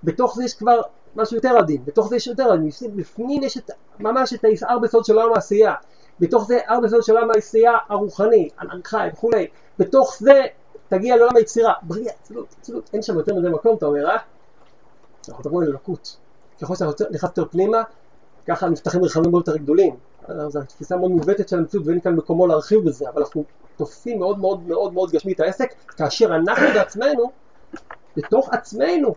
[0.03, 0.81] בתוך זה יש כבר
[1.15, 5.05] משהו יותר עדין, בתוך זה יש יותר עדין, בפנים יש את, ממש את הארבע סוד
[5.05, 5.73] של עולם העשייה.
[6.19, 9.47] בתוך זה ארבע סוד של עולם העשייה הרוחני, הננחי וכולי.
[9.79, 10.41] בתוך זה
[10.89, 14.17] תגיע לעולם היצירה, בריאה, אצילות, אצילות, אין שם יותר מדי מקום, אתה אומר, אה?
[15.29, 15.77] אנחנו מדברים על.
[16.61, 17.83] ככל שאתה נכנס יותר פנימה,
[18.47, 19.95] ככה נפתחים מרחבים הרבה יותר גדולים.
[20.47, 23.43] זו תפיסה מאוד מעוותת של המציאות ואין כאן מקומו להרחיב בזה, אבל אנחנו
[23.81, 27.31] תופסים מאוד מאוד מאוד מאוד גשמי את העסק, כאשר אנחנו בעצמנו,
[28.17, 29.15] בתוך עצמנו,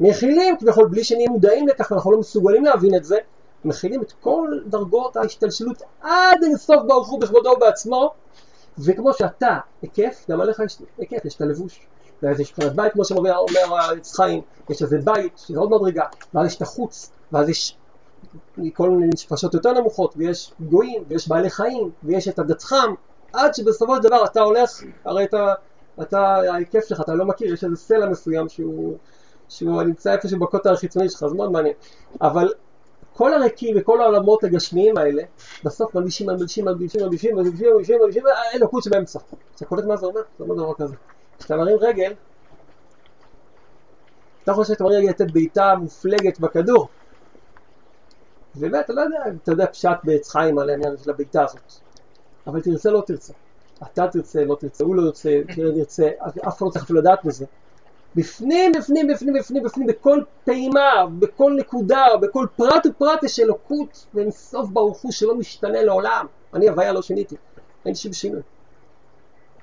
[0.00, 3.16] מכילים כביכול בלי שנהיה מודעים לכך ואנחנו לא מסוגלים להבין את זה,
[3.64, 8.10] מכילים את כל דרגות ההשתלשלות עד אינסוף ברוך הוא בכבודו ובעצמו,
[8.78, 11.80] וכמו שאתה היקף, גם עליך יש היקף, יש את הלבוש.
[12.22, 13.32] ואז יש מבחינת בית, כמו שאומר
[14.16, 17.76] חיים, יש איזה בית, שזה עוד מדרגה, ואז יש את החוץ, ואז יש
[18.74, 22.94] כל מיני נפשות יותר נמוכות, ויש גויים, ויש בעלי חיים, ויש את הדתחם,
[23.32, 24.70] עד שבסופו של דבר אתה הולך,
[25.04, 25.54] הרי אתה,
[26.02, 26.20] אתה,
[26.52, 28.98] ההיקף שלך, אתה לא מכיר, יש איזה סלע מסוים שהוא,
[29.48, 31.74] שהוא נמצא איפשהו בקוטר החיצוני שלך, זה מאוד מעניין.
[32.22, 32.52] אבל
[33.12, 35.22] כל הריקים וכל העולמות הגשמיים האלה,
[35.64, 38.22] בסוף מלבישים, מלבישים, מלבישים, מלבישים, מלבישים, מלבישים, מלבישים,
[38.52, 39.18] האלוקות שבאמצע.
[39.56, 40.20] אתה קולט מה זה אומר?
[40.38, 40.96] זה אומר דבר כזה.
[41.38, 42.12] כשאתה מרים רגל,
[44.44, 46.88] אתה חושב שאתה מרים רגל לתת בעיטה מופלגת בכדור.
[48.56, 51.85] ובאמת, אתה לא יודע, אתה יודע פשט בעץ חיים על העניין של הבעיטה הזאת.
[52.46, 53.32] אבל תרצה לא תרצה.
[53.82, 56.08] אתה תרצה, לא תרצה, הוא לא ירצה, תראה ירצה,
[56.48, 57.46] אף אחד לא צריך אפילו לדעת מזה.
[58.16, 64.70] בפנים, בפנים, בפנים, בפנים, בפנים, בכל פעימה, בכל נקודה, בכל פרט ופרט יש אלוקות ואינסוף
[64.70, 66.26] ברוך הוא שלא משתנה לעולם.
[66.54, 67.36] אני הוויה לא שיניתי,
[67.86, 68.40] אין שום שינוי.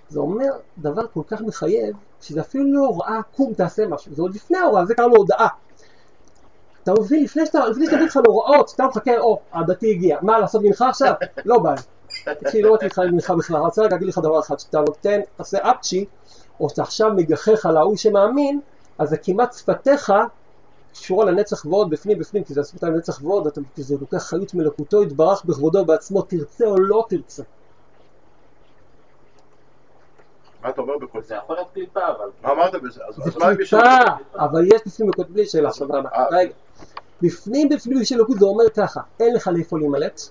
[0.09, 4.35] זה אומר דבר כל כך מחייב, שזה אפילו לא הוראה, קום תעשה משהו, זה עוד
[4.35, 5.47] לפני ההוראה, זה קראנו הודעה.
[6.83, 10.39] אתה מבין, לפני שאתה, לפני שאתה מביא לך להוראות, אתה מחכה, או, הדתי הגיע, מה
[10.39, 11.13] לעשות מנחה עכשיו?
[11.45, 11.75] לא בא
[12.23, 15.19] תקשיב, לא מתאים לך מנחה בכלל, אני רוצה רק להגיד לך דבר אחד, שאתה נותן,
[15.37, 16.05] תעשה אפצ'י,
[16.59, 18.59] או שאתה עכשיו מגחך על ההוא שמאמין,
[18.97, 20.13] אז זה כמעט שפתיך
[20.93, 24.53] קשורה לנצח ועוד בפנים בפנים, כי זה השפתה לנצח ועוד, אתה, כי זה לוקח חיות
[24.53, 27.43] מלאכותו, יתברך בכבודו בעצמו, תרצה או לא תרצה.
[30.63, 31.35] מה אתה אומר בכל זה זה?
[31.35, 32.29] יכול להיות קליפה, אבל...
[32.41, 33.01] מה אמרת בזה?
[33.09, 33.69] אז זה אז מה אם יש...
[33.69, 33.87] קליפה,
[34.35, 36.09] אבל יש בפנים אלוקות בלי שאלה עכשיו למה.
[36.09, 36.25] אה.
[36.31, 36.53] רגע.
[37.21, 40.21] בפנים בפנים יש אלוקות זה אומר ככה, אין לך לאיפה להימלט,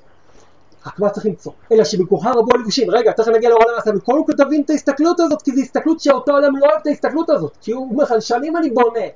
[0.99, 1.53] מה צריך למצוא?
[1.73, 2.91] אלא שבכוחה רבו הלבושים.
[2.91, 6.39] רגע, תכף נגיע לעולם המעשה, וקודם כל תבין את ההסתכלות הזאת, כי זו הסתכלות שאותו
[6.39, 7.57] אדם לא אוהב את ההסתכלות הזאת.
[7.61, 9.07] כי הוא אומר שנים אני בונה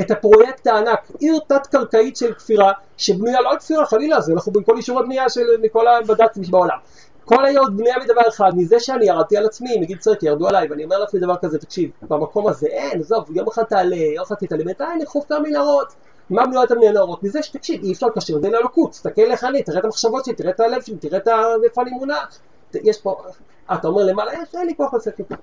[0.00, 4.76] את הפרויקט הענק, עיר תת-קרקעית של כפירה, שבנויה לא על כפירה, חלילה, זה אנחנו בכל
[4.76, 6.78] אישורי בנייה של מכל הבד"צים שבעולם.
[7.24, 10.84] כל העיר בנויה מדבר אחד, מזה שאני ירדתי על עצמי, מגיל צרק ירדו עליי, ואני
[10.84, 14.64] אומר לעצמי דבר כזה, תקשיב, במקום הזה אין, עזוב, יום אחד תעלה, יום אחד תתעלם,
[14.64, 15.92] בינתיים נחוף כמה מנהרות.
[16.30, 17.22] מה בנויה את המנהרות?
[17.22, 20.34] מזה שתקשיב, אי אפשר לקשר את זה לאלוקות, תסתכל איך אני, תראה את המחשבות שלי,
[20.34, 21.28] תראה את הלב שלי, תראה את
[21.64, 22.38] איפה אני מונח.
[22.74, 23.22] יש פה,
[23.70, 25.34] אה, אתה אומר למעלה, יש, אין לי כוח לצאת מפה.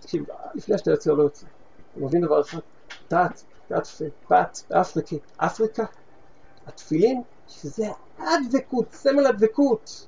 [0.00, 1.46] תקשיב, לפני שאתה יוצא או לא יוצא,
[1.92, 2.58] אתה מבין דבר אחד?
[3.08, 3.86] תת, תת,
[4.28, 5.84] פת, אפריקי, אפריקה,
[6.66, 7.86] התפילין, שזה
[8.18, 10.06] הדבקות, סמל הדבקות.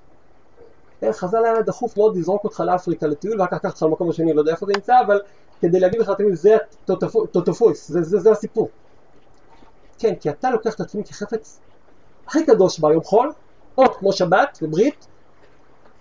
[1.02, 4.32] אה, חז"ל היה דחוף מאוד לזרוק אותך לאפריקה לטיול ואחר כך לקחת אותך למקום השני,
[4.32, 5.20] לא יודע איפה זה נמצא, אבל
[5.60, 6.56] כדי להגיד לך תמיד זה
[7.88, 8.68] זה, זה הסיפור.
[9.98, 11.60] כן, כי אתה לוקח את עצמי כחפץ
[12.26, 13.32] הכי קדוש ביום חול,
[13.78, 15.06] או כמו שבת וברית,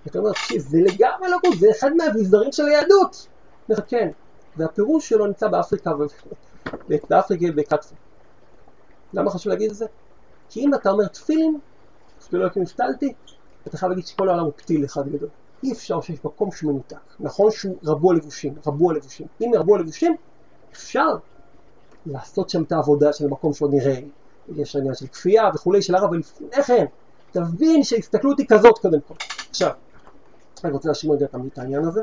[0.05, 3.27] ואתה אומר, תקשיב, זה לגמרי לא גוד, זה אחד מהאביזרים של היהדות.
[3.69, 4.09] אומר, כן,
[4.57, 5.91] והפירוש שלו נמצא באפריקה,
[7.09, 7.95] באפריקה ובקטפה.
[9.13, 9.85] למה חשוב להגיד את זה?
[10.49, 11.59] כי אם אתה אומר תפילין,
[12.21, 13.13] אפילו לא נפתלתי,
[13.67, 15.29] אתה חייב להגיד שכל העולם הוא פתיל אחד גדול.
[15.63, 16.97] אי אפשר שיש מקום שהוא מנותק.
[17.19, 19.27] נכון שהוא רבו הלבושים, רבו הלבושים.
[19.41, 20.15] אם ירבו הלבושים,
[20.71, 21.17] אפשר
[22.11, 23.99] לעשות שם את העבודה של המקום שעוד נראה.
[24.55, 26.85] יש עניין של כפייה וכולי של הרב, אבל לפני כן,
[27.31, 29.13] תבין שההסתכלות היא כזאת קודם כל.
[29.49, 29.71] עכשיו,
[30.63, 32.01] אני רוצה להשאיר רגע את העניין הזה.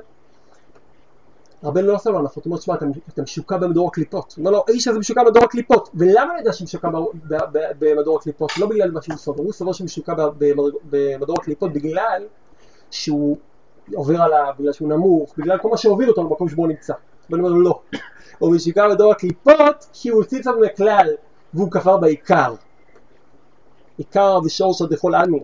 [1.64, 2.74] רבנו לא עשה לו הנחות, הוא אומר, תשמע,
[3.08, 4.34] אתה, משוקע במדור הקליפות.
[4.36, 5.90] הוא אומר לו, האיש הזה משוקע במדור הקליפות.
[5.94, 8.52] ולמה אני יודע שהוא משוקע במדור הקליפות?
[8.58, 10.14] לא בגלל מה שהוא סובר, הוא סובר שהוא משוקע
[10.90, 12.26] במדור הקליפות בגלל
[12.90, 13.36] שהוא
[13.94, 16.94] עובר עליו, בגלל שהוא נמוך, בגלל כל מה שהוביל אותו למקום שבו הוא נמצא.
[17.30, 17.80] ואני אומר לו, לא.
[18.44, 21.08] הוא משוקע במדור הקליפות כי הוא הוציא עצמו מהכלל,
[21.54, 22.54] והוא כפר בעיקר.
[23.98, 25.42] עיקר ושורש דכל עלמין.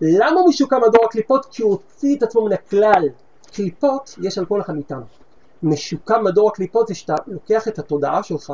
[0.00, 1.46] למה הוא משוקע במדור הקליפות?
[1.50, 3.08] כי הוא הוציא את עצמו מן הכלל.
[3.52, 5.04] קליפות יש על כל אחד מאיתנו.
[5.62, 8.52] משוקע מדור הקליפות זה שאתה לוקח את התודעה שלך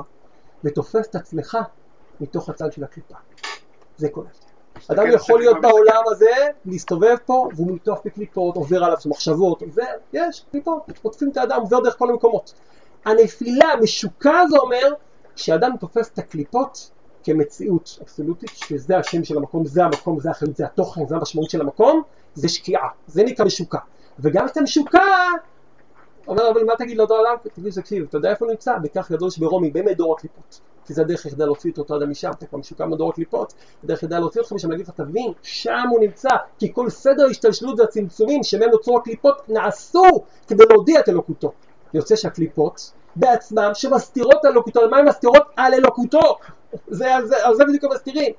[0.65, 1.59] ותופס את עצמך
[2.21, 3.15] מתוך הצד של הקליפה.
[3.97, 5.03] זה כל ההבדל.
[5.03, 5.57] אדם יכול להיות.
[5.61, 6.31] בעולם הזה,
[6.65, 9.83] להסתובב פה, והוא מוטף בקליפות, עובר עליו מחשבות, עובר,
[10.13, 12.53] יש קליפות, חוטפים את האדם, עובר דרך כל המקומות.
[13.05, 14.93] הנפילה, משוקע זה אומר
[15.37, 16.91] שאדם תופס את הקליפות
[17.25, 21.61] כמציאות אבסולוטית, שזה השם של המקום, זה המקום, זה החיות, זה התוכן, זה המשמעות של
[21.61, 22.03] המקום,
[22.35, 23.79] זה שקיעה, זה נקרא משוקע.
[24.19, 24.99] וגם כשאתה משוקע,
[26.29, 27.37] אומר אבל מה תגיד לאותו אדם?
[27.55, 28.79] תגיד תקשיב, אתה יודע איפה הוא נמצא?
[28.83, 30.61] בכך גדול שברומי, באמת דור הקליפות.
[30.87, 33.99] כי זה הדרך היחידה להוציא את אותו אדם משם, אתה כבר משוקע מדור הקליפות, הדרך
[33.99, 36.29] היחידה להוציא אותך משם, להגיד לך תבין, שם הוא נמצא,
[36.59, 40.05] כי כל סדר ההשתלשלות והצמצומים שמהם נוצרו הקליפות נעשו
[40.47, 41.53] כדי להודיע את אלוקותו.
[41.95, 45.43] יוצא שהקליפות בעצמם שמסתירות את אלוקותו, מה הן מסתירות?
[45.57, 46.39] על אלוקותו,
[46.89, 48.33] זה, על זה, על זה בדיוק הם מסתירים.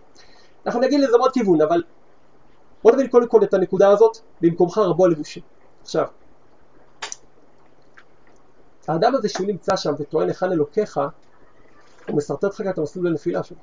[0.65, 1.83] אנחנו נגיד לזה עוד כיוון, אבל
[2.83, 5.43] בוא נבין קודם כל את הנקודה הזאת במקומך רבו הלבושים.
[5.81, 6.07] עכשיו,
[8.87, 10.99] האדם הזה שהוא נמצא שם וטוען היכן אלוקיך,
[12.07, 13.57] הוא מסרטט לך את המסלול לנפילה שלו.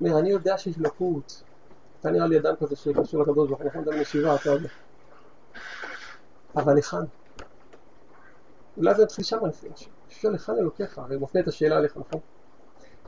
[0.00, 1.42] אומר, אני יודע שיש אלוקות,
[2.00, 4.68] אתה נראה לי אדם כזה שקשור לקדוש ברוך הוא, אני יכול לדבר בישיבה, אתה יודע.
[6.56, 6.96] אבל היכן?
[8.76, 9.92] אולי זה יתחיל שם הנפילה שלו.
[10.08, 12.20] שואל היכן אלוקיך, הרי מפנה את השאלה אליך, נכון?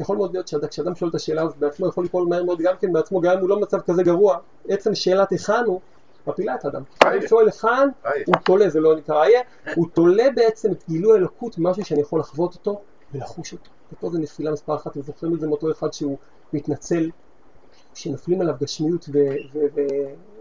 [0.00, 2.92] יכול מאוד להיות שכשאדם שואל את השאלה הזאת בעצמו יכול ליפול מהר מאוד גם כן
[2.92, 4.38] בעצמו, גם אם הוא לא במצב כזה גרוע,
[4.68, 5.80] עצם שאלת היכן הוא,
[6.26, 6.82] מפילה את האדם.
[7.00, 7.88] כשאדם שואל היכן,
[8.26, 9.40] הוא תולה, זה לא נקרא איה,
[9.74, 12.80] הוא תולה בעצם את גילוי האלוקות משהו שאני יכול לחוות אותו
[13.12, 13.70] ולחוש אותו.
[13.92, 16.18] ופה זה נפילה מספר אחת, אתם זוכרים את זה מאותו אחד שהוא
[16.52, 17.10] מתנצל,
[17.94, 19.08] שנופלים עליו גשמיות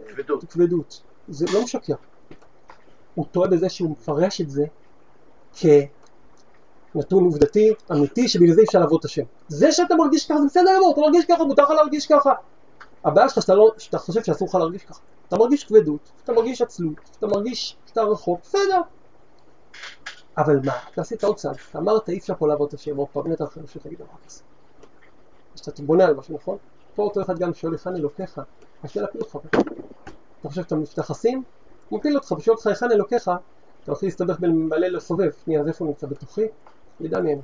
[0.08, 0.44] כבדות.
[0.44, 1.02] וכבדות.
[1.28, 1.96] זה לא משקר.
[3.16, 4.66] הוא טועה בזה שהוא מפרש את זה
[5.56, 9.24] כנתון עובדתי, אמיתי, שבגלל זה אי אפשר לעבוד את השם.
[9.48, 12.34] זה שאתה מרגיש ככה זה בסדר גמור, אתה מרגיש ככה, מותר לך להרגיש ככה.
[13.04, 15.00] הבעיה שלך שאתה, לא, שאתה חושב שאסור לך להרגיש ככה.
[15.28, 18.82] אתה מרגיש כבדות, אתה מרגיש עצלות, אתה מרגיש שאתה רחוק, בסדר.
[20.38, 23.08] אבל מה, אתה עשית עוד צעד, אתה אמרת אי אפשר פה לעבוד את השם, עוד
[23.14, 24.42] פעם, אחר שלך להגיד דבר כזה.
[25.56, 26.58] שאתה בונה על משהו, נכון?
[26.96, 28.42] פה אותו אחד גם שואל היכן אלוקיך,
[28.84, 29.38] השאלה להפיל אותך.
[30.40, 31.44] אתה חושב שאתה מתייחסים?
[31.90, 33.32] הוא מפיל אותך, ושואל אותך היכן אלוקיך,
[33.86, 36.08] אתה מתחיל להסתבך בין מלא לסובב, שנייה, אז איפה הוא נמצא?
[36.08, 36.42] בתוכי?
[37.00, 37.42] ידע מי אני.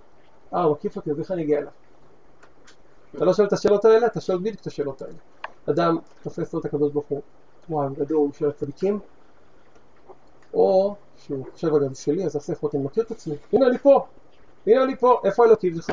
[0.54, 1.72] אה, הוא מקיף אותי, אז איך אני אגיע אליו?
[3.16, 5.14] אתה לא שואל את השאלות האלה, אתה שואל בדיוק את השאלות האלה.
[5.70, 7.22] אדם תופס לו את הקדוש ברוך הוא,
[7.70, 9.00] וואו, גדול, הוא שואל צדיקים,
[10.54, 14.06] או שהוא חושב זה שלי, אז עושה איפה אני מכיר את עצמי, הנה אני פה,
[14.68, 15.90] הנה אני פה, איפה אלוקים שלך?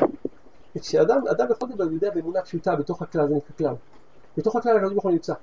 [0.75, 3.75] וכשאדם אדם יכול לדבר, יודע באמונה פשוטה, בתוך הכלל, זה נקרא כלל.
[4.37, 5.33] בתוך הכלל הקדוש ברוך הוא נמצא.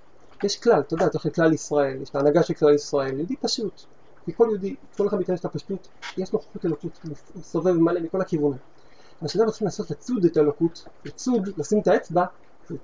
[0.45, 3.96] יש כלל, אתה יודע, בתוך כלל ישראל, יש את ההנהגה של כלל ישראל, יהודי פשוט.
[4.27, 8.59] כי כל יהודי, כל אחד מתכנס לפשטות, יש נוכחות אלוקות, הוא מסובב מלא מכל הכיוונים.
[9.20, 12.24] אבל כשאדם מתחיל לעשות לצוד את האלוקות, לצוד, לשים את האצבע,
[12.68, 12.77] זה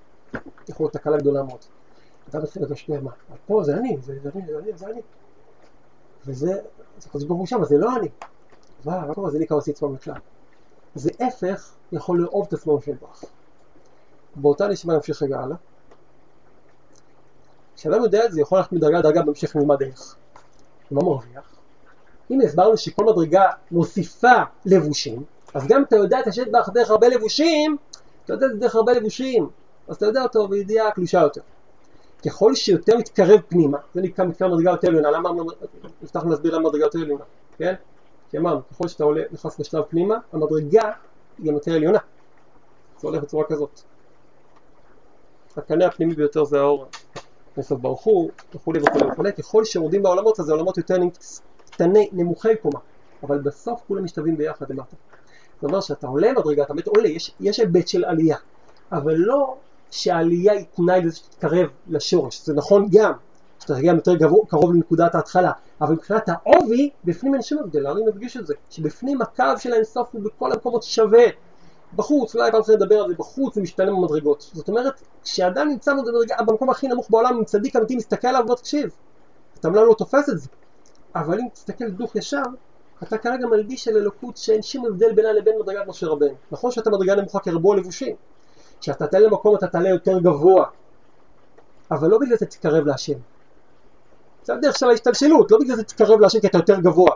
[0.68, 1.58] יכול להיות תקלה גדולה מאוד.
[2.28, 3.10] אתה מתחיל לגשת מה,
[3.46, 5.00] פה זה אני, זה אני, זה אני, זה אני.
[6.26, 6.60] וזה,
[6.98, 8.08] זה חוזר ברור שם, זה לא אני.
[8.84, 9.30] מה, מה קורה?
[9.30, 10.20] זה נקרא עושה עצמו מכלל.
[10.94, 13.24] זה הפך יכול לאהוב את עצמו של ברוך.
[14.36, 15.56] באותה נשימה נמשיך רגע הלאה.
[17.76, 20.16] כשאדם יודע את זה, יכול ללכת מדרגה לדרגה בהמשך ללמד איך.
[20.92, 21.54] מה מרוויח?
[22.30, 25.24] הנה הסברנו שכל מדרגה מוסיפה לבושים,
[25.54, 27.76] אז גם אתה יודע את השט באך דרך הרבה לבושים,
[28.24, 29.48] אתה יודע את זה דרך הרבה לבושים,
[29.88, 31.40] אז אתה יודע אותו בידיעה קלושה יותר.
[32.26, 35.30] ככל שיותר מתקרב פנימה, זה נקרא מתקרב מדרגה יותר עליונה, למה
[36.02, 37.24] הבטחנו להסביר למה מדרגה יותר עליונה,
[37.58, 37.74] כן?
[38.30, 40.90] כי אמרנו, ככל שאתה עולה, נכנס לשלב פנימה, המדרגה
[41.38, 41.98] היא גם יותר עליונה.
[42.98, 43.80] זה הולך בצורה כזאת.
[45.56, 46.86] הקנה הפנימי ביותר זה האור,
[47.56, 50.96] נסוף ברוך הוא, וכולי וכולי וכולי, ככל שיורדים בעולמות, אז זה עולמות יותר
[51.70, 52.78] קטני, נמוכי קומה,
[53.22, 54.96] אבל בסוף כולם משתווים ביחד למטה.
[55.54, 58.36] זאת אומרת שאתה עולה מדרגה, אתה באמת עולה, יש, יש היבט של עלייה,
[58.92, 59.56] אבל לא
[59.90, 63.12] שהעלייה היא תנאי לזה שתתקרב לשורש, זה נכון גם,
[63.58, 68.02] שאתה תגיע יותר גבוה, קרוב לנקודת ההתחלה, אבל מבחינת העובי, בפנים אין שום הבדל, אני
[68.06, 71.24] מדגיש את זה, שבפנים הקו של האינסוף הוא בכל המקומות שווה,
[71.96, 75.92] בחוץ, אולי פעם אחרת לדבר על זה, בחוץ זה משתנה במדרגות, זאת אומרת, כשאדם נמצא
[75.94, 78.90] במדרגה, במקום הכי נמוך בעולם, עם צדיק אמיתי, מסתכל עליו, בוא תקשיב,
[79.60, 80.48] אתה אומנם לא תופס את זה,
[81.14, 82.42] אבל אם תסתכל דוך ישר,
[83.02, 86.34] אתה כרגע מלביש על אלוקות שאין שום הבדל בינה לבין מדרגת משה רבנו.
[86.50, 88.16] נכון שאתה מדרגה נמוכה כרבו הלבושים.
[88.80, 90.64] כשאתה תעלה למקום אתה תעלה יותר גבוה.
[91.90, 93.18] אבל לא בגלל זה תתקרב להשם.
[94.44, 97.10] זה הדרך של ההשתלשלות, לא בגלל זה תתקרב להשם כי אתה יותר גבוה.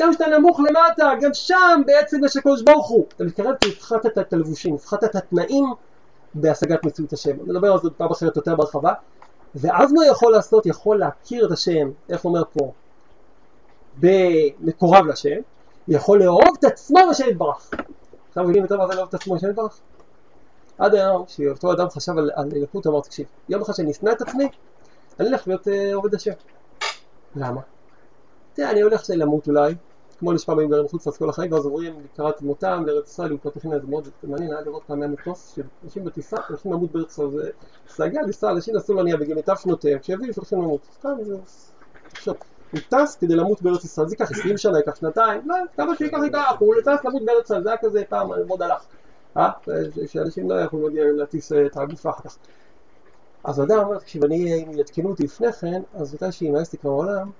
[0.00, 3.06] גם כשאתה נמוך למטה, גם שם בעצם יש הקדוש ברוך הוא.
[3.16, 5.64] אתה מתקרב כי הפחתת את הלבושים, הפחתת את התנאים
[6.34, 7.36] בהשגת מציאות השם.
[7.46, 8.92] נדבר על זה פעם אחרת יותר בהרחבה.
[9.54, 10.66] ואז מה יכול לעשות?
[10.66, 12.72] יכול להכיר את השם, איך אומר פה?
[14.00, 15.40] במקורב לשם,
[15.88, 17.70] יכול לאהוב את עצמו ושם יתברך.
[18.28, 19.80] עכשיו מבינים יותר מה זה לאהוב את עצמו ושם יתברך?
[20.78, 24.22] עד היום, שאותו אדם חשב על, על אלוקות, אמר, תקשיב, יום אחד שאני אשנא את
[24.22, 24.48] עצמי,
[25.20, 26.32] אני אלך להיות אה, עובד השם.
[27.36, 27.60] למה?
[28.54, 29.74] תראה, אני הולך למות אולי,
[30.18, 33.68] כמו לשפע באים גרים חוץ כל החיים, ואז עוברים לקראת מותם לארץ ישראל, למקומות הכי
[33.68, 37.50] זה מאוד מעניין, היה לראות פעם מהמטוס, שאנשים בטיסה הולכים למות בארץ ישראל, זה
[37.88, 40.80] סגל, לנסוע, אנשים נסעו לענייה בגיל מיטב שנותיהם, כשיביאו שהולכים למות.
[40.98, 41.36] סתם, זה...
[42.12, 42.34] עכשיו,
[42.72, 46.18] הוא טס כדי למות בארץ ישראל, זה ייקח 20 שנה, ייקח שנתיים, לא, כמה שייקח
[46.24, 48.86] ייקח, הוא טס למות בארץ ישראל, זה היה כזה פעם, מאוד הלך.
[49.36, 49.50] אה?
[50.06, 52.36] שאנשים לא יכולים להטיס את הגופה אחר כך.
[53.44, 56.90] אז אדם אומר, תקשיב, אני, אם יתקנו אותי לפני כן, אז בגלל שימאס לי כבר
[56.90, 57.30] בעולם,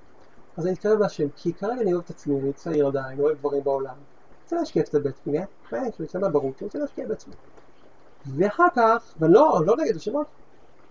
[0.57, 3.65] אז אני אתקרב להשם, כי כרגע אני אוהב את עצמי, אני צעיר עדיין, אוהב דברים
[3.65, 3.95] בעולם.
[4.43, 5.45] רוצה להשקיע קצת בעצמי, אה?
[5.73, 6.09] מה יש לי?
[6.09, 7.35] שמה אני רוצה להשקיע בעצמי.
[8.37, 10.27] ואחר כך, ולא, לא נגד השמות,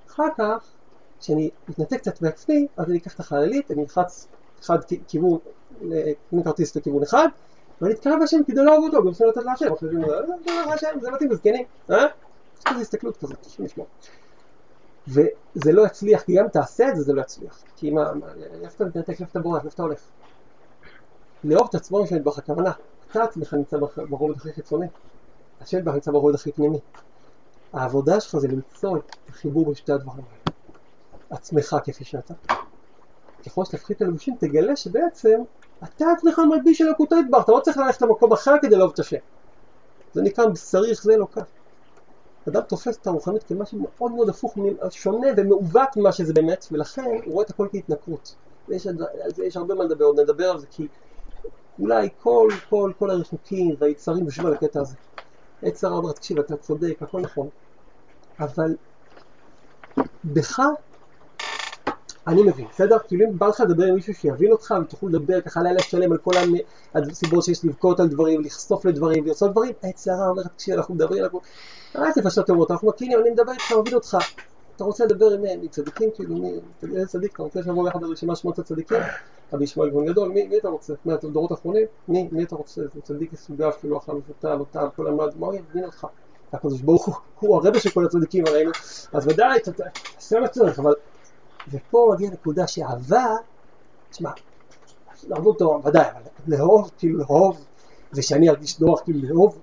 [0.09, 0.71] אחר כך,
[1.19, 4.27] כשאני מתנתק קצת בעצמי, אז אני אקח את החללית, אני אלחץ
[4.61, 5.39] אחד כיוון,
[6.29, 7.27] קנה כרטיס לכיוון אחד,
[7.81, 9.89] ולהתקרב להשם כדי לאהוב אותו, גם צריכים לתת להשם, אחרי
[11.01, 12.05] זה, מתאים לזקנים, אה?
[12.57, 13.85] יש כזה הסתכלות כזאת, תשמעו לשמוע.
[15.07, 17.63] וזה לא יצליח, כי גם תעשה את זה, זה לא יצליח.
[17.75, 18.11] כי מה,
[18.63, 19.99] איפה אתה מתנתק, איפה אתה בורח, איפה אתה הולך?
[21.43, 22.71] לאהוב את עצמו יש לדבך הכוונה.
[23.11, 23.77] אתה עצמך נמצא
[24.09, 24.87] ברובד הכי חיצוני,
[25.61, 26.79] השם יתברך נמצא ברובד הכי פנימי.
[27.73, 30.57] העבודה שלך זה למצוא את החיבור בין שתי הדברים האלה.
[31.29, 32.33] עצמך כפי שאתה.
[33.45, 35.39] ככל שתפחית את הלבושים תגלה שבעצם
[35.83, 39.17] אתה עצמך מלביש אלוקותו יתברך, אתה לא צריך ללכת למקום אחר כדי לאהוב את השם.
[40.13, 41.41] זה נקרא בשריך זה אלוקה.
[42.49, 44.55] אדם תופס את הרוחנית כמשהו מאוד מאוד הפוך,
[44.89, 48.35] שונה ומעוות ממה שזה באמת, ולכן הוא רואה את הכל כהתנכרות.
[48.67, 48.97] ויש על
[49.35, 50.87] זה יש הרבה מה לדבר, עוד נדבר על זה, כי
[51.79, 54.95] אולי כל, כל, כל הריחוקים והיצרים יושבים על הקטע הזה.
[55.83, 57.49] הרע אומר, תקשיב, אתה צודק, הכל נכון,
[58.39, 58.75] אבל
[60.23, 60.59] בך
[62.27, 62.97] אני מבין, בסדר?
[63.07, 66.17] כאילו אם בא לך לדבר עם מישהו שיבין אותך ותוכלו לדבר ככה לילה שלם על
[66.17, 66.31] כל
[66.95, 71.23] הסיבות שיש לבכות על דברים, לחשוף לדברים ולעשות דברים, העץ הרע אומר, תקשיב, אנחנו מדברים,
[71.23, 71.41] אנחנו...
[71.95, 74.17] אל תפשט תאומות, אנחנו מכירים, אני מדבר איתך, מבין אותך.
[74.75, 78.35] אתה רוצה לדבר עם מי צדיקים, כאילו מי, איזה צדיק, אתה רוצה שנבוא ביחד לרשימה
[78.35, 78.97] שמות הצדיקים?
[79.53, 80.93] רבי ישמעאל גאון גדול, מי, מי אתה רוצה?
[81.05, 81.85] מה, אתם דורות אחרונים?
[82.07, 82.81] מי, מי אתה רוצה?
[82.93, 83.99] זה צדיק מסוגף, כאילו
[84.29, 86.07] ופתה, לא טעם, כל המד, מה הוא יבין אותך?
[86.53, 88.71] הקדוש ברוך הוא, הרבה של כל הצדיקים הראינו,
[89.13, 90.93] אז ודאי, תעשה מה שצריך, אבל...
[91.71, 93.35] ופה מגיעה נקודה שאהבה,
[94.09, 94.29] תשמע,
[95.27, 97.65] לאהוב אותו ודאי, אבל לאהוב, כאילו לאהוב,
[98.13, 99.59] ושאני ארגיש נוח, כאילו לאהוב,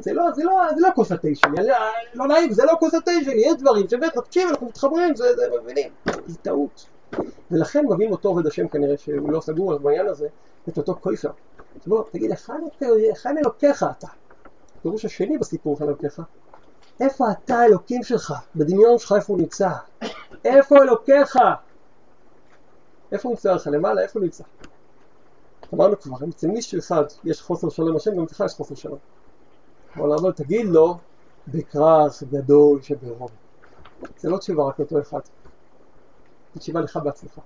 [0.00, 1.12] זה לא, זה לא, זה לא כוס
[1.44, 1.68] אני-
[2.14, 2.94] לא נעים, זה לא כוס
[3.36, 5.92] יש דברים שבטח, תקשיב, אנחנו מתחברים, זה, זה, מבינים,
[6.26, 6.86] זה טעות.
[7.50, 10.28] ולכן מביאים אותו עובד השם כנראה שהוא לא סגור על בעניין הזה,
[10.68, 11.30] את אותו קויפר.
[11.82, 12.30] אז בוא, תגיד,
[12.80, 14.06] היכן אלוקיך אתה?
[14.78, 16.20] הפירוש השני בסיפור היכן אלוקיך,
[17.00, 18.34] איפה אתה האלוקים שלך?
[18.56, 19.68] בדמיון שלך איפה הוא נמצא?
[20.44, 21.36] איפה אלוקיך?
[23.12, 23.66] איפה נמצא לך?
[23.72, 24.44] למעלה, איפה נמצא?
[25.74, 28.98] אמרנו כבר, אם אצל מישהו אחד יש חוסר שלום השם, גם אצלך יש חוסר שלום.
[29.96, 30.98] אבל אבל תגיד לו,
[31.48, 33.28] בכרך גדול שברום.
[34.18, 35.20] זה לא תשובה רק לאותו אחד.
[36.54, 37.40] זו תשובה לך בעצמך.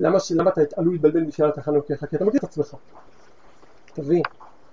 [0.00, 0.32] למה, ש...
[0.32, 2.04] למה אתה עלול להתבלבל בשאלת היכן אלוקיך?
[2.04, 2.76] כי אתה מכיר את עצמך.
[3.94, 4.22] תבין,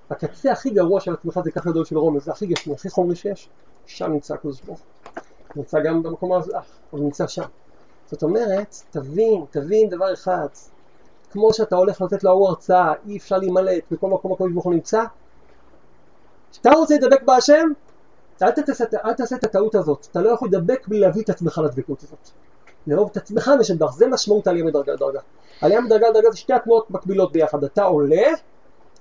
[0.09, 3.15] הקצה הכי גרוע של עצמך זה כך גדול של רומז, זה הכי גשמי, הכי חומרי
[3.15, 3.49] שיש,
[3.85, 5.23] שם נמצא הקדוש ברוך הוא.
[5.55, 6.61] נמצא גם במקום הזה, אה,
[6.93, 7.43] אבל נמצא שם.
[8.11, 10.47] זאת אומרת, תבין, תבין דבר אחד,
[11.31, 15.03] כמו שאתה הולך לתת להוא הרצאה, אי אפשר להימלט, בכל מקום הקדוש ברוך הוא נמצא,
[16.51, 17.67] כשאתה רוצה לדבק בהשם,
[18.41, 21.61] אל תעשה, אל תעשה את הטעות הזאת, אתה לא יכול לדבק בלי להביא את עצמך
[21.63, 22.29] לדבקות הזאת.
[22.87, 25.19] לאהוב את עצמך משדבך, זה משמעות העלייה מדרגה לדרגה.
[25.61, 28.27] עלייה מדרגה לדרגה זה שתי התנועות מקבילות ביחד, אתה עולה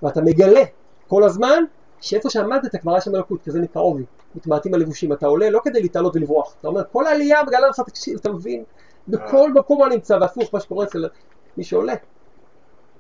[0.03, 0.63] ואתה מגלה
[1.09, 1.65] כל הזמן
[2.01, 5.61] שאיפה שעמדת כבר היה שם אלוקות, כי זה נקרא עובי, מתמעטים הלבושים, אתה עולה לא
[5.65, 8.65] כדי להתעלות ולברוח, אתה אומר כל העלייה מגלה לך, תקשיב, אתה מבין,
[9.09, 11.09] בכל מקום אני נמצא, והפוך מה שקורה אצל
[11.57, 11.95] מי שעולה.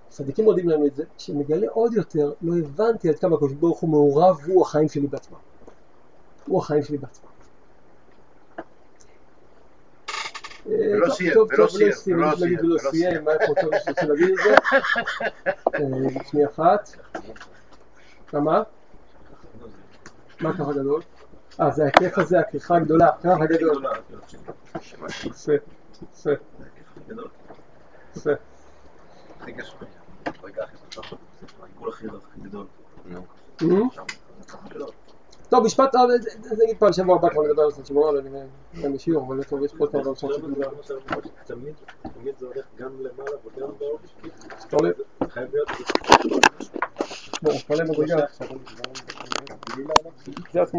[0.09, 3.90] צדיקים מודים לנו את זה, שמגלה עוד יותר, לא הבנתי עד כמה הקדוש ברוך הוא
[3.90, 5.38] מעורב, הוא החיים שלי בעצמם.
[6.47, 7.30] הוא החיים שלי בעצמם.
[10.66, 13.49] ולא טוב, סיים, טוב, ולא טוב, לא סיים, ולא סיים, ולא ולא סיים, מה יש
[13.49, 14.55] עוד שרוצה להגיד את זה?
[15.74, 16.90] אה, שנייה אחת.
[18.32, 18.62] מה?
[20.41, 21.03] מה ככה גדול?
[21.61, 23.82] אה, זה הכיף הזה, הכריכה הגדולה, ככה גדול.
[25.30, 25.53] יפה,
[26.12, 26.30] יפה,
[28.16, 28.30] יפה.
[35.49, 36.30] טוב, משפט, אה, זה-
[36.64, 38.28] נגיד פעם שבוע הבא כבר נדבר על זה, שבוע הבא
[38.82, 40.70] אין לי שיעור, אבל יש פה כמה דברים שרציתי לדבר.
[42.14, 44.07] תמיד זה הולך גם למעלה וגם באופן.
[45.28, 45.68] חייב להיות
[50.24, 50.74] Сейчас мы